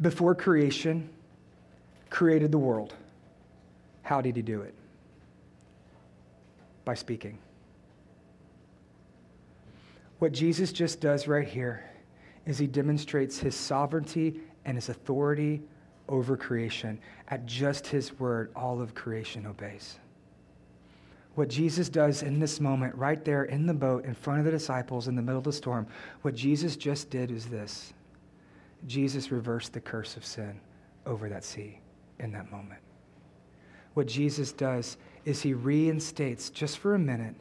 [0.00, 1.08] before creation,
[2.08, 2.94] created the world.
[4.02, 4.74] How did he do it?
[6.84, 7.38] By speaking.
[10.18, 11.84] What Jesus just does right here
[12.46, 15.62] is he demonstrates his sovereignty and his authority
[16.08, 16.98] over creation.
[17.28, 19.98] At just his word, all of creation obeys.
[21.36, 24.50] What Jesus does in this moment, right there in the boat in front of the
[24.50, 25.86] disciples in the middle of the storm,
[26.22, 27.92] what Jesus just did is this
[28.86, 30.60] Jesus reversed the curse of sin
[31.06, 31.78] over that sea
[32.18, 32.80] in that moment.
[33.94, 37.34] What Jesus does is he reinstates, just for a minute,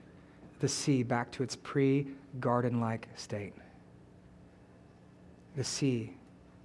[0.60, 2.08] the sea back to its pre
[2.40, 3.54] garden like state.
[5.56, 6.14] The sea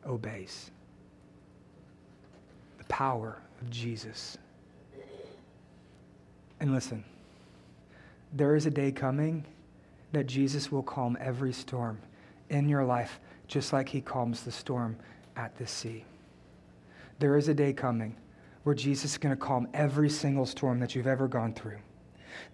[0.07, 0.71] obeys.
[2.79, 4.37] The power of Jesus.
[6.61, 7.05] And listen,
[8.33, 9.45] there is a day coming
[10.13, 11.99] that Jesus will calm every storm
[12.51, 14.97] in your life just like he calms the storm
[15.37, 16.05] at the sea.
[17.19, 18.17] There is a day coming
[18.65, 21.79] where Jesus is going to calm every single storm that you've ever gone through.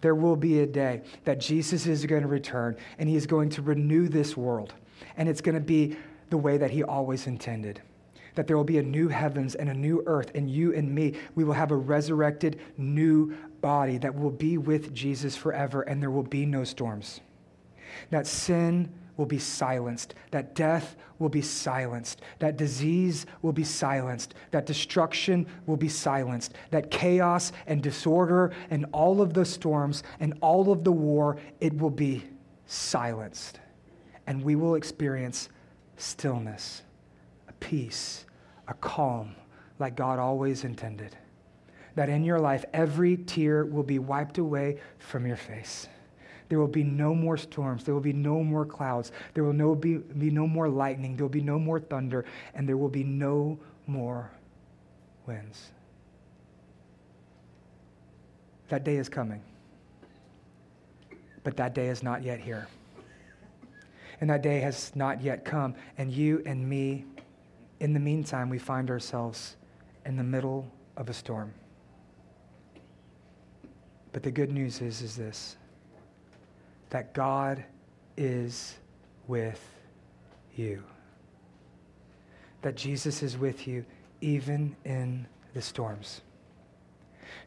[0.00, 3.48] There will be a day that Jesus is going to return and he is going
[3.50, 4.74] to renew this world.
[5.16, 5.96] And it's going to be
[6.28, 7.80] the way that he always intended.
[8.34, 11.14] That there will be a new heavens and a new earth, and you and me,
[11.34, 16.12] we will have a resurrected new body that will be with Jesus forever, and there
[16.12, 17.20] will be no storms.
[18.10, 24.34] That sin will be silenced, that death will be silenced, that disease will be silenced,
[24.50, 30.32] that destruction will be silenced, that chaos and disorder and all of the storms and
[30.40, 32.24] all of the war, it will be
[32.64, 33.60] silenced.
[34.26, 35.50] And we will experience
[35.98, 36.80] stillness,
[37.46, 38.24] a peace,
[38.68, 39.34] a calm,
[39.78, 41.14] like God always intended.
[41.94, 45.88] That in your life, every tear will be wiped away from your face.
[46.50, 47.84] There will be no more storms.
[47.84, 49.12] There will be no more clouds.
[49.34, 51.16] There will no be, be no more lightning.
[51.16, 52.24] There will be no more thunder.
[52.54, 54.32] And there will be no more
[55.26, 55.70] winds.
[58.68, 59.40] That day is coming.
[61.44, 62.66] But that day is not yet here.
[64.20, 65.76] And that day has not yet come.
[65.98, 67.04] And you and me,
[67.78, 69.56] in the meantime, we find ourselves
[70.04, 71.54] in the middle of a storm.
[74.12, 75.56] But the good news is, is this
[76.90, 77.64] that God
[78.16, 78.76] is
[79.26, 79.60] with
[80.56, 80.82] you.
[82.62, 83.84] That Jesus is with you
[84.20, 86.20] even in the storms.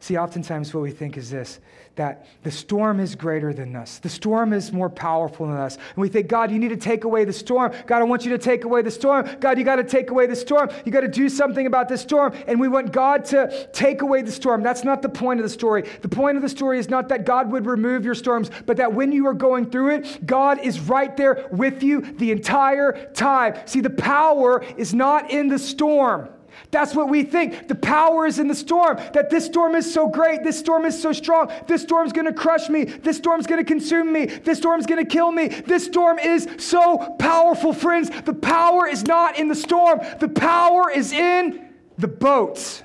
[0.00, 1.60] See, oftentimes what we think is this
[1.96, 3.98] that the storm is greater than us.
[3.98, 5.76] The storm is more powerful than us.
[5.76, 7.72] And we think, God, you need to take away the storm.
[7.86, 9.28] God, I want you to take away the storm.
[9.38, 10.70] God, you got to take away the storm.
[10.84, 12.34] You got to do something about the storm.
[12.48, 14.62] And we want God to take away the storm.
[14.62, 15.88] That's not the point of the story.
[16.02, 18.92] The point of the story is not that God would remove your storms, but that
[18.92, 23.54] when you are going through it, God is right there with you the entire time.
[23.66, 26.28] See, the power is not in the storm.
[26.70, 27.68] That's what we think.
[27.68, 31.00] The power is in the storm, that this storm is so great, this storm is
[31.00, 35.04] so strong, this storm's gonna crush me, this storm's gonna consume me, this storm's gonna
[35.04, 35.48] kill me.
[35.48, 38.10] This storm is so powerful, friends.
[38.22, 42.82] The power is not in the storm, the power is in the boat.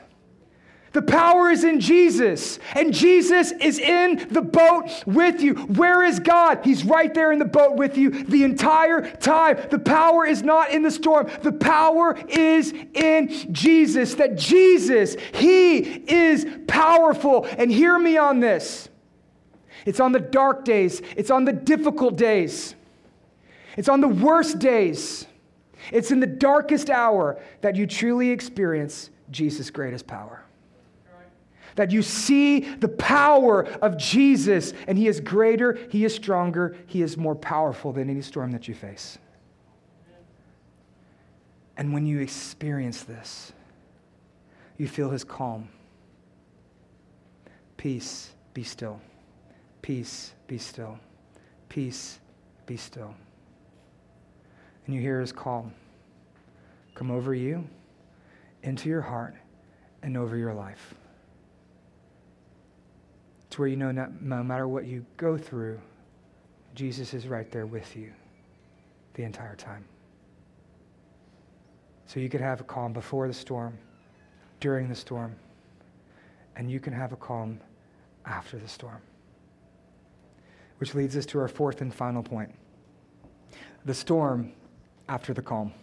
[0.92, 5.54] The power is in Jesus, and Jesus is in the boat with you.
[5.54, 6.62] Where is God?
[6.64, 9.60] He's right there in the boat with you the entire time.
[9.70, 14.16] The power is not in the storm, the power is in Jesus.
[14.16, 17.48] That Jesus, He is powerful.
[17.58, 18.90] And hear me on this
[19.86, 22.74] it's on the dark days, it's on the difficult days,
[23.78, 25.28] it's on the worst days,
[25.92, 30.44] it's in the darkest hour that you truly experience Jesus' greatest power
[31.80, 37.02] that you see the power of Jesus, and He is greater, He is stronger, He
[37.02, 39.18] is more powerful than any storm that you face.
[41.78, 43.54] And when you experience this,
[44.78, 45.70] you feel His calm.
[47.78, 49.00] Peace, be still.
[49.82, 51.00] Peace, be still.
[51.70, 52.20] Peace,
[52.66, 53.16] be still.
[54.86, 55.72] And you hear His calm
[56.94, 57.66] come over you,
[58.64, 59.34] into your heart,
[60.04, 60.94] and over your life.
[63.50, 65.82] It's where you know not, no matter what you go through,
[66.76, 68.14] Jesus is right there with you
[69.16, 69.84] the entire time.
[72.06, 73.76] So you could have a calm before the storm,
[74.60, 75.36] during the storm,
[76.58, 77.60] and you can have a calm
[78.24, 79.02] after the storm.
[80.78, 82.54] Which leads us to our fourth and final point
[83.84, 84.52] the storm
[85.08, 85.74] after the calm.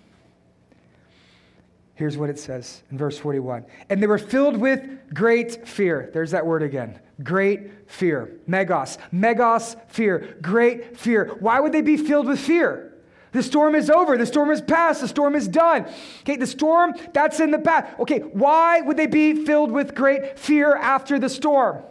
[1.97, 6.11] Here's what it says in verse 41 And they were filled with great fear.
[6.13, 7.01] There's that word again.
[7.23, 8.39] Great fear.
[8.49, 8.99] Megos.
[9.13, 10.37] Megos fear.
[10.43, 11.37] Great fear.
[11.41, 12.93] Why would they be filled with fear?
[13.33, 14.19] The storm is over.
[14.19, 15.01] The storm is past.
[15.01, 15.87] The storm is done.
[16.21, 17.99] Okay, the storm, that's in the past.
[18.01, 21.83] Okay, why would they be filled with great fear after the storm?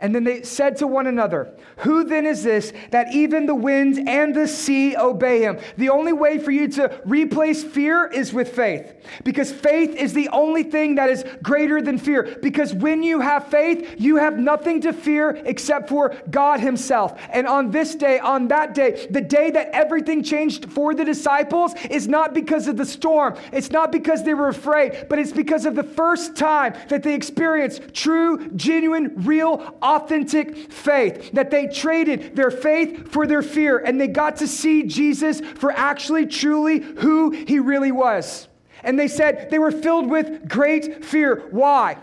[0.00, 3.98] And then they said to one another, Who then is this that even the winds
[4.06, 5.58] and the sea obey him?
[5.76, 8.94] The only way for you to replace fear is with faith.
[9.24, 12.38] Because faith is the only thing that is greater than fear.
[12.40, 17.20] Because when you have faith, you have nothing to fear except for God Himself.
[17.30, 21.74] And on this day, on that day, the day that everything changed for the disciples
[21.90, 25.66] is not because of the storm, it's not because they were afraid, but it's because
[25.66, 32.36] of the first time that they experienced true, genuine, real, authentic faith, that they traded
[32.36, 37.30] their faith for their fear and they got to see Jesus for actually, truly who
[37.30, 38.48] he really was.
[38.82, 41.48] And they said they were filled with great fear.
[41.50, 41.98] Why?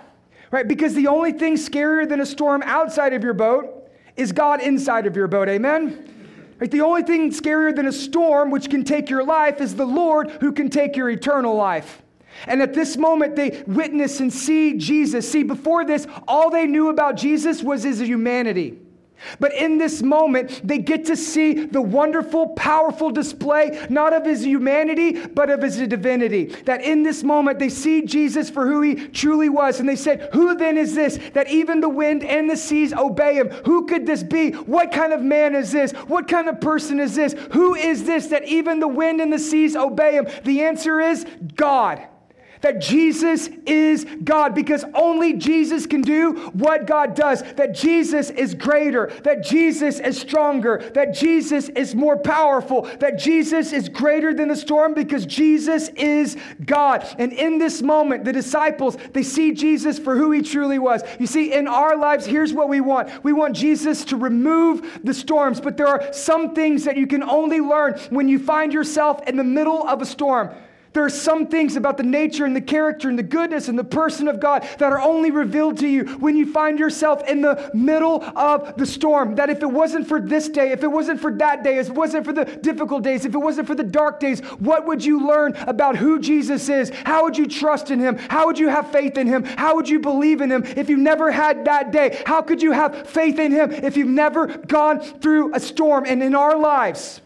[0.51, 0.67] Right?
[0.67, 5.05] Because the only thing scarier than a storm outside of your boat is God inside
[5.05, 5.49] of your boat.
[5.49, 6.13] Amen?
[6.59, 6.71] Right?
[6.71, 10.31] The only thing scarier than a storm, which can take your life, is the Lord
[10.41, 12.01] who can take your eternal life.
[12.45, 15.29] And at this moment, they witness and see Jesus.
[15.29, 18.79] See, before this, all they knew about Jesus was his humanity.
[19.39, 24.45] But in this moment, they get to see the wonderful, powerful display, not of his
[24.45, 26.45] humanity, but of his divinity.
[26.65, 29.79] That in this moment, they see Jesus for who he truly was.
[29.79, 33.35] And they said, Who then is this that even the wind and the seas obey
[33.35, 33.49] him?
[33.65, 34.51] Who could this be?
[34.51, 35.91] What kind of man is this?
[35.91, 37.33] What kind of person is this?
[37.51, 40.27] Who is this that even the wind and the seas obey him?
[40.43, 41.25] The answer is
[41.55, 42.07] God
[42.67, 48.53] that Jesus is God because only Jesus can do what God does, that Jesus is
[48.53, 54.49] greater, that Jesus is stronger, that Jesus is more powerful, that Jesus is greater than
[54.49, 57.07] the storm because Jesus is God.
[57.17, 61.03] And in this moment, the disciples, they see Jesus for who he truly was.
[61.21, 65.13] You see, in our lives, here's what we want we want Jesus to remove the
[65.13, 69.25] storms, but there are some things that you can only learn when you find yourself
[69.25, 70.49] in the middle of a storm.
[70.97, 73.83] There are some things about the nature and the character and the goodness and the
[73.83, 77.69] person of God that are only revealed to you when you find yourself in the
[77.71, 79.35] middle of the storm.
[79.35, 81.93] That if it wasn't for this day, if it wasn't for that day, if it
[81.93, 85.27] wasn't for the difficult days, if it wasn't for the dark days, what would you
[85.27, 86.91] learn about who Jesus is?
[87.05, 88.17] How would you trust in him?
[88.17, 89.43] How would you have faith in him?
[89.43, 92.23] How would you believe in him if you never had that day?
[92.25, 96.05] How could you have faith in him if you've never gone through a storm?
[96.07, 97.21] And in our lives,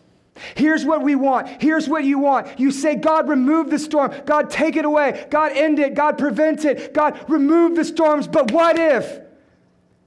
[0.56, 1.62] Here's what we want.
[1.62, 2.60] Here's what you want.
[2.60, 4.14] You say, God, remove the storm.
[4.26, 5.28] God, take it away.
[5.30, 5.94] God, end it.
[5.94, 6.94] God, prevent it.
[6.94, 8.28] God, remove the storms.
[8.28, 9.22] But what if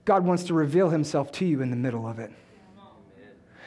[0.04, 2.30] God wants to reveal himself to you in the middle of it?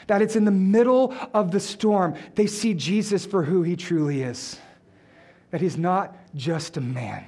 [0.07, 4.21] That it's in the middle of the storm, they see Jesus for who he truly
[4.21, 4.57] is.
[5.51, 7.27] That he's not just a man,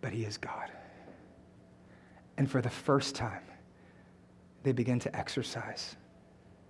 [0.00, 0.70] but he is God.
[2.36, 3.42] And for the first time,
[4.62, 5.96] they begin to exercise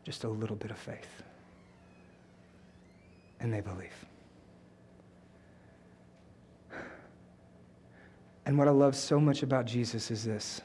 [0.05, 1.23] just a little bit of faith.
[3.41, 4.07] And they believe.
[8.45, 10.61] And what I love so much about Jesus is this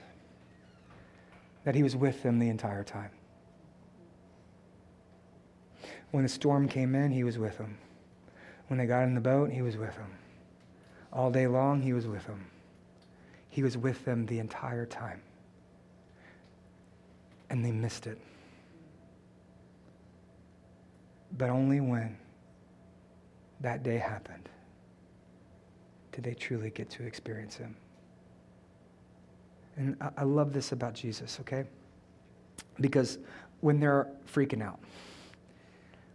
[1.63, 3.11] that he was with them the entire time.
[6.11, 7.77] When the storm came in, he was with them.
[8.67, 10.11] When they got in the boat, he was with them.
[11.11, 12.45] All day long, he was with them.
[13.49, 15.21] He was with them the entire time.
[17.49, 18.17] And they missed it.
[21.35, 22.17] But only when
[23.61, 24.49] that day happened
[26.11, 27.75] did they truly get to experience him.
[29.75, 31.65] And I, I love this about Jesus, okay?
[32.79, 33.19] Because
[33.61, 34.79] when they're freaking out,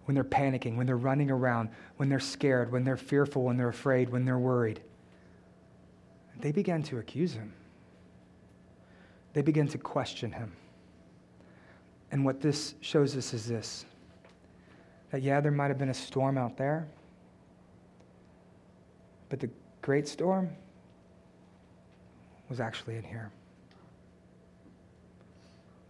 [0.07, 3.69] when they're panicking, when they're running around, when they're scared, when they're fearful, when they're
[3.69, 4.81] afraid, when they're worried,
[6.41, 7.53] they began to accuse him.
[9.33, 10.53] They began to question him.
[12.11, 13.87] And what this shows us is this
[15.13, 16.89] that, yeah, there might have been a storm out there,
[19.29, 19.51] but the
[19.83, 20.49] great storm
[22.49, 23.31] was actually in here.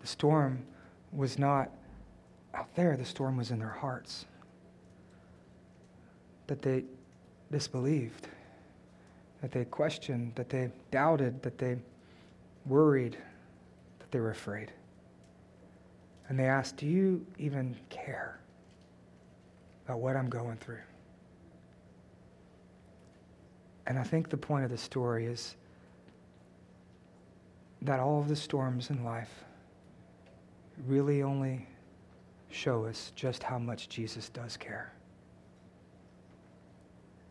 [0.00, 0.64] The storm
[1.12, 1.70] was not
[2.52, 4.26] out there, the storm was in their hearts.
[6.48, 6.84] That they
[7.52, 8.26] disbelieved,
[9.40, 11.76] that they questioned, that they doubted, that they
[12.66, 13.16] worried,
[14.00, 14.72] that they were afraid.
[16.28, 18.41] And they asked, Do you even care
[19.84, 20.78] about what I'm going through?
[23.86, 25.56] And I think the point of the story is
[27.82, 29.44] that all of the storms in life
[30.86, 31.66] really only
[32.48, 34.92] show us just how much Jesus does care.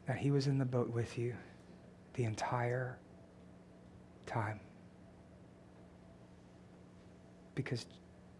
[0.08, 1.34] That he was in the boat with you
[2.16, 2.98] the entire
[4.26, 4.60] time.
[7.56, 7.86] Because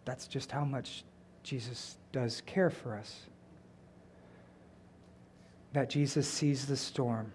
[0.04, 1.04] that's just how much
[1.42, 3.26] Jesus does care for us.
[5.72, 7.32] That Jesus sees the storm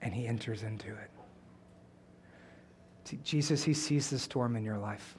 [0.00, 1.10] and he enters into it.
[3.04, 5.16] See, Jesus, he sees the storm in your life.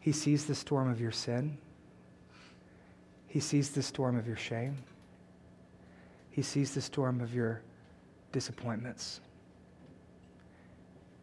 [0.00, 1.56] He sees the storm of your sin.
[3.26, 4.76] He sees the storm of your shame.
[6.30, 7.62] He sees the storm of your
[8.32, 9.20] disappointments.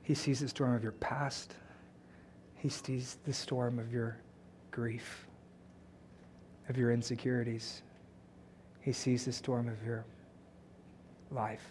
[0.03, 1.55] He sees the storm of your past.
[2.55, 4.17] He sees the storm of your
[4.72, 5.28] grief,
[6.69, 7.84] of your insecurities.
[8.82, 10.03] He sees the storm of your
[11.29, 11.65] life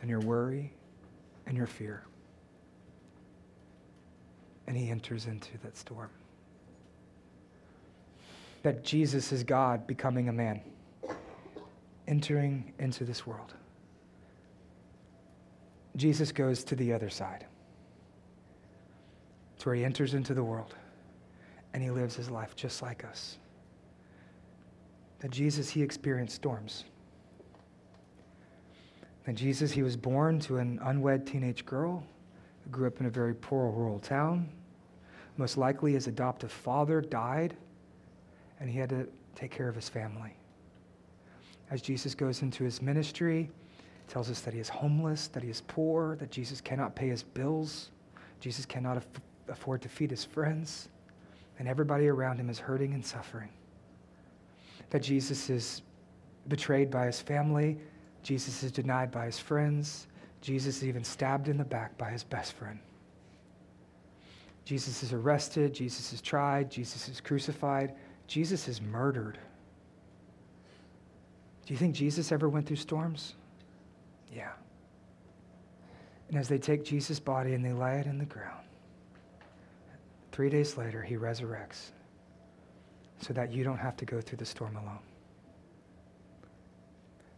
[0.00, 0.70] and your worry
[1.46, 2.04] and your fear.
[4.66, 6.10] And he enters into that storm.
[8.62, 10.60] That Jesus is God becoming a man,
[12.06, 13.54] entering into this world.
[15.96, 17.46] Jesus goes to the other side.
[19.56, 20.74] It's where he enters into the world
[21.72, 23.38] and he lives his life just like us.
[25.24, 26.84] That Jesus, he experienced storms.
[29.26, 32.04] And Jesus, he was born to an unwed teenage girl
[32.62, 34.50] who grew up in a very poor rural town.
[35.38, 37.56] Most likely, his adoptive father died,
[38.60, 40.36] and he had to take care of his family.
[41.70, 43.50] As Jesus goes into his ministry,
[44.08, 47.22] tells us that he is homeless, that he is poor, that Jesus cannot pay his
[47.22, 47.92] bills,
[48.40, 49.06] Jesus cannot af-
[49.48, 50.90] afford to feed his friends,
[51.58, 53.48] and everybody around him is hurting and suffering.
[54.94, 55.82] That Jesus is
[56.46, 57.78] betrayed by his family
[58.24, 60.08] Jesus is denied by his friends.
[60.40, 62.80] Jesus is even stabbed in the back by his best friend.
[64.64, 65.74] Jesus is arrested.
[65.74, 66.70] Jesus is tried.
[66.70, 67.94] Jesus is crucified.
[68.26, 69.38] Jesus is murdered.
[71.66, 73.34] Do you think Jesus ever went through storms?
[74.32, 74.52] Yeah.
[76.28, 78.64] And as they take Jesus' body and they lay it in the ground,
[80.32, 81.90] three days later, he resurrects
[83.18, 84.98] so that you don't have to go through the storm alone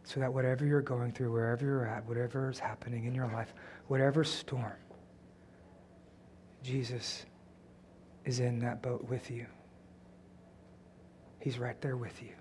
[0.06, 3.52] so that whatever you're going through, wherever you're at, whatever is happening in your life,
[3.88, 4.72] whatever storm,
[6.62, 7.26] Jesus
[8.24, 9.46] is in that boat with you.
[11.40, 12.34] He's right there with you.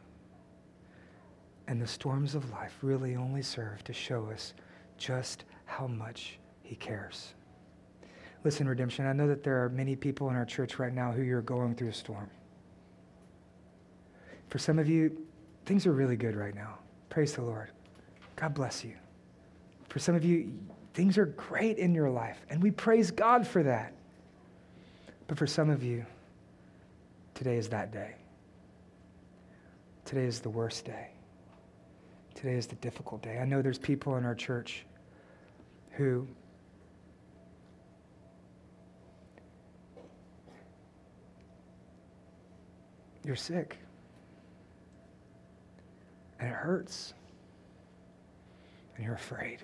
[1.67, 4.53] And the storms of life really only serve to show us
[4.99, 7.33] just how much He cares.
[8.43, 11.23] Listen, Redemption, I know that there are many people in our church right now who
[11.23, 12.29] you're going through a storm.
[14.49, 15.25] For some of you,
[15.65, 16.77] things are really good right now.
[17.09, 17.71] Praise the Lord.
[18.35, 18.93] God bless you.
[19.89, 20.51] For some of you,
[20.93, 23.93] things are great in your life, and we praise God for that.
[25.27, 26.05] But for some of you,
[27.33, 28.15] today is that day.
[30.05, 31.09] Today is the worst day.
[32.35, 33.39] Today is the difficult day.
[33.39, 34.85] I know there's people in our church
[35.91, 36.27] who
[43.23, 43.77] you're sick
[46.45, 47.13] and it hurts.
[48.95, 49.59] And you're afraid.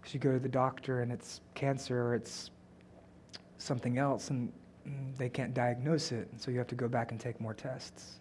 [0.00, 2.50] Because you go to the doctor and it's cancer or it's
[3.56, 4.52] something else and
[5.16, 6.28] they can't diagnose it.
[6.30, 8.18] And so you have to go back and take more tests.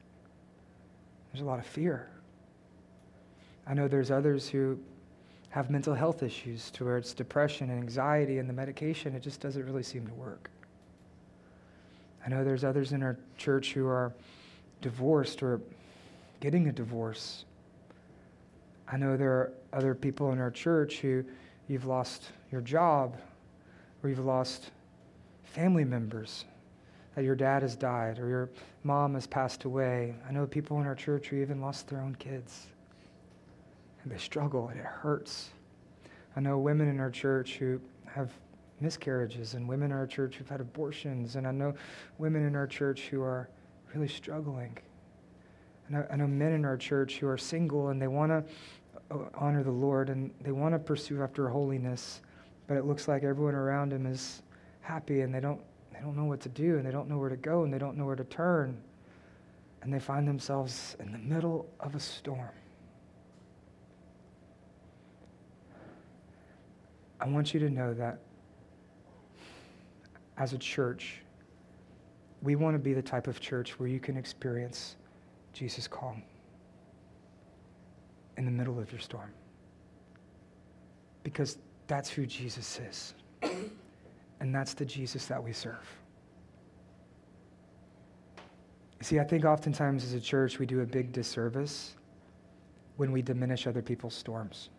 [1.32, 2.10] There's a lot of fear.
[3.68, 4.80] I know there's others who
[5.50, 9.42] have mental health issues to where it's depression and anxiety and the medication, it just
[9.42, 10.50] doesn't really seem to work.
[12.26, 14.14] I know there's others in our church who are
[14.82, 15.60] divorced or
[16.44, 17.46] getting a divorce.
[18.86, 21.24] I know there are other people in our church who
[21.70, 23.16] you've lost your job
[24.04, 24.72] or you've lost
[25.46, 26.44] family members,
[27.16, 28.50] that your dad has died or your
[28.84, 30.16] mom has passed away.
[30.28, 32.68] I know people in our church who even lost their own kids.
[34.04, 35.52] And they struggle and it hurts.
[36.36, 38.32] I know women in our church who have
[38.82, 41.38] miscarriages and women in our church who've had abortions.
[41.38, 41.74] And I know
[42.18, 43.48] women in our church who are
[43.94, 44.78] really struggling.
[45.92, 48.44] I, I know men in our church who are single and they want to
[49.12, 52.22] uh, honor the Lord and they want to pursue after holiness,
[52.68, 54.42] but it looks like everyone around them is
[54.82, 55.62] happy and they don't,
[55.92, 57.78] they don't know what to do and they don't know where to go and they
[57.78, 58.78] don't know where to turn.
[59.82, 62.50] And they find themselves in the middle of a storm.
[67.20, 68.20] I want you to know that
[70.38, 71.22] as a church,
[72.42, 74.98] we want to be the type of church where you can experience
[75.54, 76.24] Jesus' calm
[78.38, 79.32] in the middle of your storm.
[81.24, 83.14] Because that's who Jesus is.
[84.40, 85.88] and that's the Jesus that we serve.
[89.02, 91.96] See, I think oftentimes as a church, we do a big disservice
[92.98, 94.70] when we diminish other people's storms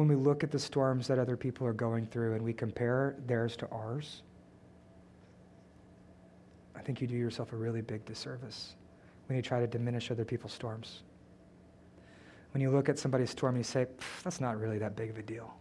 [0.00, 3.16] when we look at the storms that other people are going through and we compare
[3.26, 4.22] theirs to ours,
[6.76, 8.74] I think you do yourself a really big disservice
[9.26, 11.02] when you try to diminish other people's storms.
[12.52, 13.86] When you look at somebody's storm, and you say,
[14.24, 15.54] that's not really that big of a deal.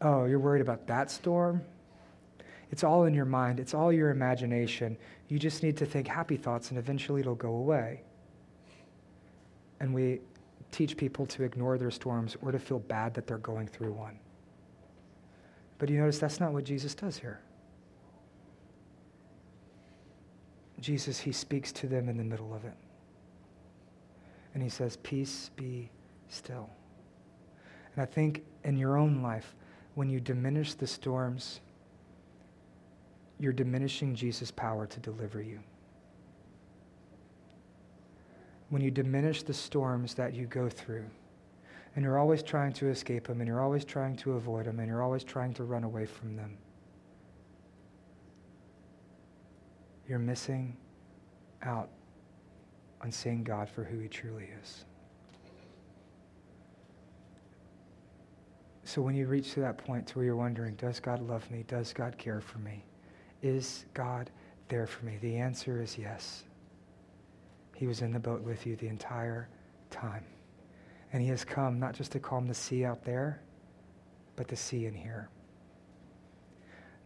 [0.00, 1.62] Oh, you're worried about that storm?
[2.70, 4.96] It's all in your mind, it's all your imagination.
[5.28, 8.02] You just need to think happy thoughts, and eventually it'll go away.
[9.78, 10.20] And we
[10.72, 14.18] teach people to ignore their storms or to feel bad that they're going through one.
[15.78, 17.40] But you notice that's not what Jesus does here.
[20.84, 22.74] Jesus, he speaks to them in the middle of it.
[24.52, 25.88] And he says, Peace be
[26.28, 26.68] still.
[27.94, 29.54] And I think in your own life,
[29.94, 31.60] when you diminish the storms,
[33.40, 35.60] you're diminishing Jesus' power to deliver you
[38.74, 41.04] when you diminish the storms that you go through,
[41.94, 44.88] and you're always trying to escape them, and you're always trying to avoid them, and
[44.88, 46.58] you're always trying to run away from them,
[50.08, 50.76] you're missing
[51.62, 51.88] out
[53.00, 54.84] on seeing God for who He truly is.
[58.84, 61.64] So when you reach to that point to where you're wondering, does God love me?
[61.66, 62.84] Does God care for me?
[63.42, 64.30] Is God
[64.68, 65.18] there for me?
[65.20, 66.44] The answer is yes.
[67.74, 69.48] He was in the boat with you the entire
[69.90, 70.24] time.
[71.12, 73.40] And he has come not just to calm the sea out there,
[74.36, 75.28] but the sea in here.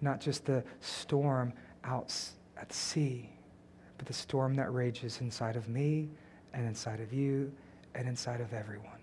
[0.00, 1.52] Not just the storm
[1.84, 2.10] out
[2.60, 3.30] at sea,
[3.96, 6.08] but the storm that rages inside of me
[6.54, 7.52] and inside of you
[7.94, 8.98] and inside of everyone.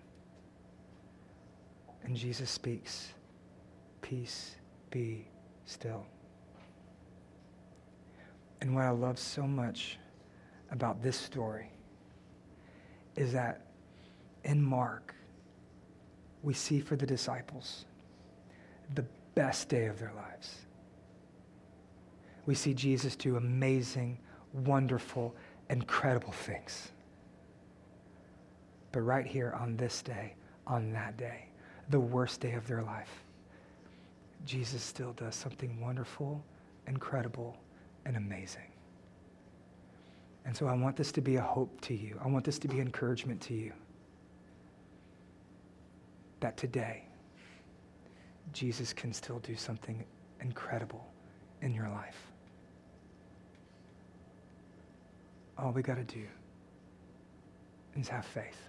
[2.04, 3.12] And Jesus speaks,
[4.02, 4.56] Peace
[4.90, 5.26] be
[5.64, 6.06] still.
[8.60, 9.98] And what I love so much
[10.70, 11.70] about this story
[13.16, 13.66] is that
[14.44, 15.14] in Mark,
[16.42, 17.84] we see for the disciples
[18.94, 19.04] the
[19.34, 20.65] best day of their lives.
[22.46, 24.18] We see Jesus do amazing,
[24.52, 25.34] wonderful,
[25.68, 26.92] incredible things.
[28.92, 30.34] But right here on this day,
[30.66, 31.48] on that day,
[31.90, 33.10] the worst day of their life,
[34.44, 36.42] Jesus still does something wonderful,
[36.86, 37.56] incredible,
[38.04, 38.70] and amazing.
[40.44, 42.18] And so I want this to be a hope to you.
[42.24, 43.72] I want this to be encouragement to you.
[46.38, 47.02] That today,
[48.52, 50.04] Jesus can still do something
[50.40, 51.04] incredible
[51.62, 52.32] in your life.
[55.58, 56.24] All we got to do
[57.98, 58.68] is have faith.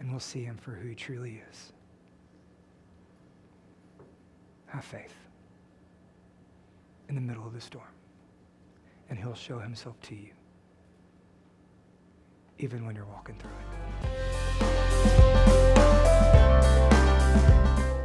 [0.00, 1.72] And we'll see him for who he truly is.
[4.66, 5.14] Have faith
[7.08, 7.88] in the middle of the storm
[9.10, 10.28] and he'll show himself to you,
[12.58, 13.56] even when you're walking through it.